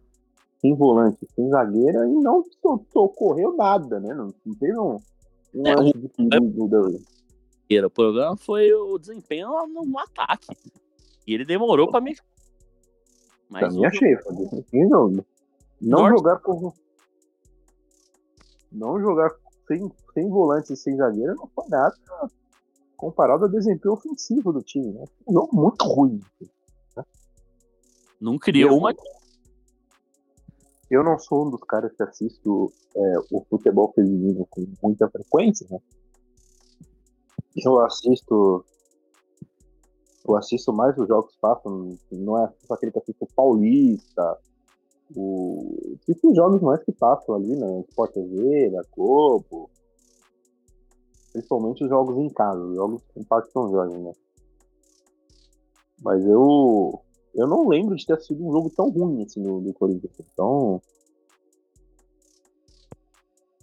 [0.59, 4.15] sem volante, sem zagueira e não so- socorreu nada, né?
[4.15, 4.97] Não, não teve um,
[5.55, 6.69] um É, o- de perigo
[7.87, 10.47] O problema foi o desempenho no, ataque.
[11.27, 12.23] E ele demorou pra mexer.
[13.49, 14.17] Mas Também o- achei,
[14.89, 15.25] não, não
[16.01, 16.73] Norte- jogar com.
[18.73, 19.31] Não jogar
[19.69, 21.95] sem, sem volante e sem zagueiro não foi nada
[22.97, 25.05] comparado ao desempenho ofensivo do time, né?
[25.27, 26.21] Um jogo muito ruim.
[28.21, 28.95] não criou uma.
[30.91, 35.67] Eu não sou um dos caras que assisto é, o futebol feminino com muita frequência,
[35.71, 35.79] né?
[37.57, 38.65] Eu assisto.
[40.27, 44.39] Eu assisto mais os jogos que passam, não é só aquele que assiste o Paulista,
[45.15, 45.97] o.
[46.09, 49.71] Os jogos mais que passam ali na Sport TV, na Globo.
[51.33, 54.13] Principalmente os jogos em casa, os jogos que impactam Jorge, né?
[56.03, 57.01] Mas eu.
[57.37, 60.13] Eu não lembro de ter sido um jogo tão ruim assim do, do Corinthians.
[60.33, 60.81] Então,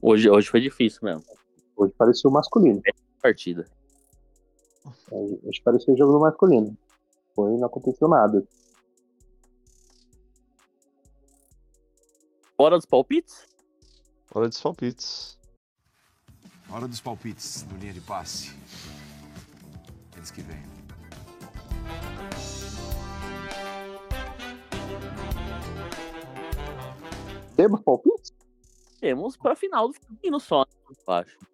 [0.06, 1.24] Hoje, hoje foi difícil mesmo.
[1.78, 2.82] hoje pareceu masculino.
[3.22, 3.66] Partida.
[5.10, 6.78] Hoje parecia jogo do masculino.
[7.34, 8.46] Foi, não aconteceu nada.
[12.58, 13.48] Bora dos palpites?
[14.36, 15.38] Hora dos palpites.
[16.70, 18.54] Hora dos palpites no linha de passe.
[20.18, 20.83] Eles que vêm.
[27.56, 28.32] Temos palpite?
[29.00, 31.38] Temos pra final do feminino só, né, eu acho.
[31.40, 31.48] Não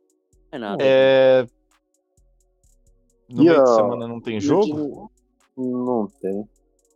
[0.52, 0.84] é nada.
[0.84, 1.44] É...
[3.30, 5.12] No E meio de a- semana não tem jogo?
[5.58, 6.50] Não tem.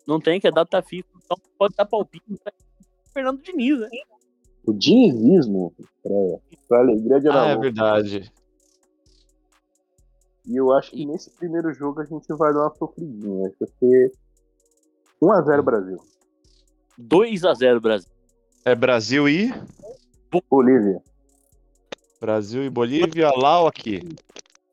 [0.08, 2.52] Não tem que é data FIFA, então pode dar palpite pra
[3.14, 3.90] Fernando Diniz, né?
[4.66, 6.14] O dinizismo, pra,
[6.68, 7.60] pra alegria de Ah, é Araújo.
[7.62, 8.32] verdade.
[10.46, 13.52] E eu acho que nesse primeiro jogo a gente vai dar uma sofridinha.
[13.60, 14.12] Vai ser
[15.22, 15.98] 1x0 Brasil.
[17.00, 18.12] 2x0 Brasil.
[18.66, 19.52] É Brasil e
[20.50, 21.02] Bolívia.
[22.20, 24.02] Brasil e Bolívia, lá ou aqui?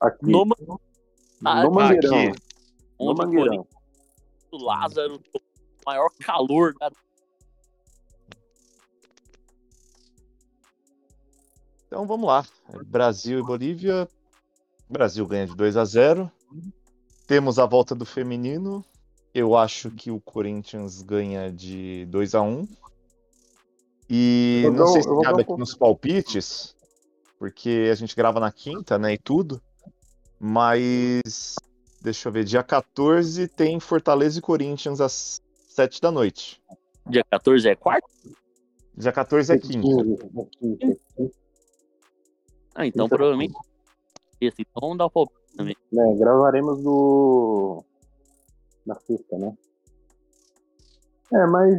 [0.00, 0.26] Aqui.
[0.26, 0.46] No,
[1.44, 2.28] Ah, no Mangueirão.
[2.28, 2.40] aqui.
[3.00, 3.66] No Mangueirão.
[4.52, 5.40] O Lázaro, o
[5.84, 6.90] maior calor da
[11.86, 12.46] Então vamos lá.
[12.86, 14.08] Brasil e Bolívia.
[14.88, 16.30] Brasil ganha de 2 a 0.
[17.26, 18.84] Temos a volta do feminino.
[19.34, 22.68] Eu acho que o Corinthians ganha de 2 a 1.
[24.10, 26.74] E Eu não sei se cabe aqui nos palpites,
[27.38, 29.62] porque a gente grava na quinta, né, e tudo.
[30.40, 31.54] Mas
[32.02, 36.60] deixa eu ver, dia 14 tem Fortaleza e Corinthians às 7 da noite.
[37.06, 38.08] dia 14 é quarto?
[38.96, 39.86] Dia 14 é quinta.
[42.74, 43.16] Ah, então Quinta.
[43.16, 43.54] provavelmente
[44.40, 44.62] esse.
[44.62, 45.38] Então vamos dar o palpite.
[45.60, 47.84] É, gravaremos do.
[48.86, 49.56] Na sexta, né?
[51.32, 51.78] É, mas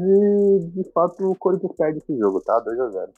[0.73, 2.63] de fato o Corinthians perde esse jogo, tá?
[2.63, 3.09] 2x0.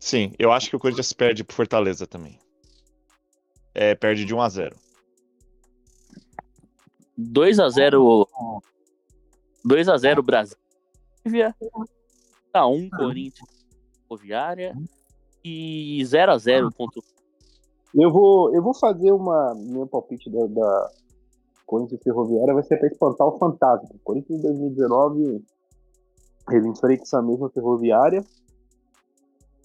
[0.00, 2.38] Sim, eu acho que o Corinthians perde pro Fortaleza também.
[3.74, 4.76] É, perde de 1 a 0.
[7.18, 8.26] 2x0
[9.66, 10.56] 2x0 Brasil.
[12.52, 13.66] Tá 1 Corinthians
[14.08, 14.74] Roviária.
[15.44, 17.04] E 0x0 contra o
[18.02, 19.54] Eu vou, eu vou fazer uma.
[19.54, 20.90] Meu palpite da, da
[21.64, 23.88] Corinthians Ferroviária vai ser pra espantar o fantasma.
[24.02, 25.44] Corinthians em 2019,
[26.50, 28.24] ele enfrenta essa mesma ferroviária.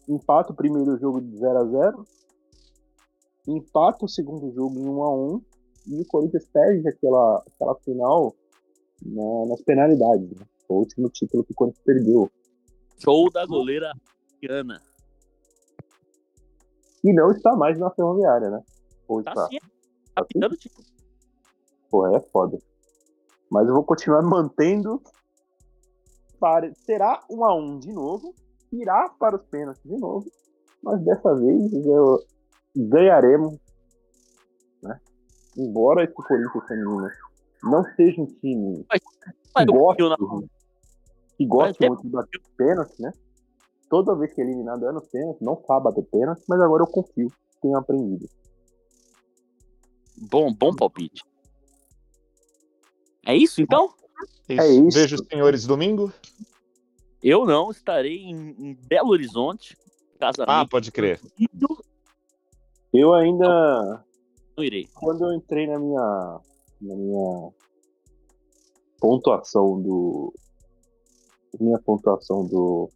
[0.07, 2.05] Empata o primeiro jogo de 0x0.
[3.47, 5.43] Empata o segundo jogo em 1x1.
[5.88, 8.36] E o Corinthians perde aquela, aquela final
[9.03, 10.29] na- nas penalidades.
[10.32, 10.45] Né?
[10.69, 12.29] O último título que o Corinthians perdeu.
[12.99, 13.91] show da goleira
[14.49, 14.79] Ana.
[17.03, 18.61] E não está mais na ferroviária, né?
[19.07, 19.47] Ou Tá está?
[19.47, 19.57] sim,
[20.15, 20.86] tá pintando o título.
[21.89, 22.59] Porra, é foda.
[23.49, 25.01] Mas eu vou continuar mantendo.
[26.42, 26.74] Para...
[26.86, 28.36] Será um a um de novo.
[28.74, 30.26] Irá para os pênaltis de novo.
[30.82, 32.20] Mas dessa vez eu...
[32.76, 33.58] ganharemos.
[34.82, 35.00] Né?
[35.56, 37.08] Embora esse Corinthians feminino
[37.64, 39.00] não seja um time Mas
[39.66, 40.18] que Brasil na-
[41.38, 43.12] que muito de bater pênalti, né?
[43.89, 46.88] Toda vez que é eliminado é nos pênaltis, não sabe bater pênalti, mas agora eu
[46.88, 47.32] confio,
[47.62, 48.28] tenho aprendido.
[50.18, 51.24] Bom, bom palpite.
[53.26, 53.94] É isso então?
[54.54, 54.62] Isso.
[54.62, 54.97] É isso.
[54.97, 56.12] Vejo os senhores domingo.
[57.24, 59.78] Eu não estarei em, em Belo Horizonte.
[60.16, 60.70] Ah, Casamento.
[60.70, 61.20] pode crer.
[62.93, 64.04] Eu ainda
[64.56, 64.88] não irei.
[64.93, 66.39] quando eu entrei na minha,
[66.82, 67.52] na minha
[68.99, 70.34] pontuação do.
[71.60, 72.89] Minha pontuação do.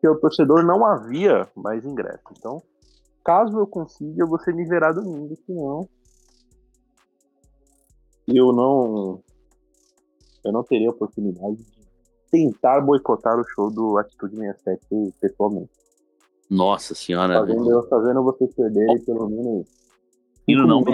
[0.00, 2.24] Que o torcedor não havia mais ingresso.
[2.36, 2.62] Então,
[3.24, 5.36] caso eu consiga, eu vou ser me verá domingo.
[5.46, 5.88] Senão,
[8.26, 9.22] eu não.
[10.46, 11.86] Eu não teria oportunidade de
[12.30, 15.70] tentar boicotar o show do Atitude 67 pessoalmente.
[16.48, 17.44] Nossa senhora.
[17.44, 17.58] velho.
[17.58, 19.66] Fazendo, eu fazendo vocês perderem pelo menos.
[20.48, 20.84] Cinco não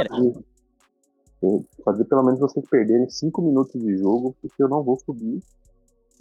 [1.43, 5.43] eu Fazer pelo menos vocês perderem 5 minutos de jogo, porque eu não vou subir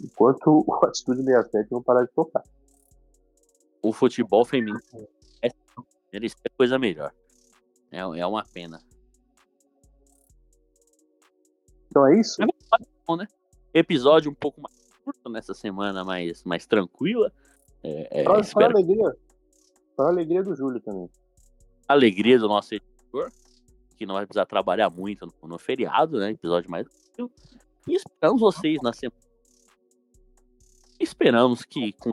[0.02, 2.42] enquanto o Atitude 67 não parar de tocar.
[3.80, 4.78] O futebol feminino
[5.40, 5.48] é,
[6.12, 7.12] merecia coisa melhor.
[7.90, 8.80] É, é uma pena.
[11.88, 12.42] Então é isso?
[13.74, 17.32] Episódio um pouco mais curto nessa semana, mais, mais tranquila.
[17.82, 19.16] É, é, Para a espero alegria.
[19.96, 21.10] Para a alegria do Júlio também.
[21.88, 23.30] a alegria do nosso editor,
[23.96, 26.30] que não vai precisar trabalhar muito no, no feriado, né?
[26.30, 27.30] Episódio mais tranquilo.
[27.88, 29.20] E esperamos vocês na semana.
[30.98, 32.12] Esperamos que com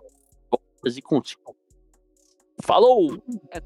[0.85, 1.55] e contigo.
[2.61, 3.21] Falou!
[3.51, 3.61] É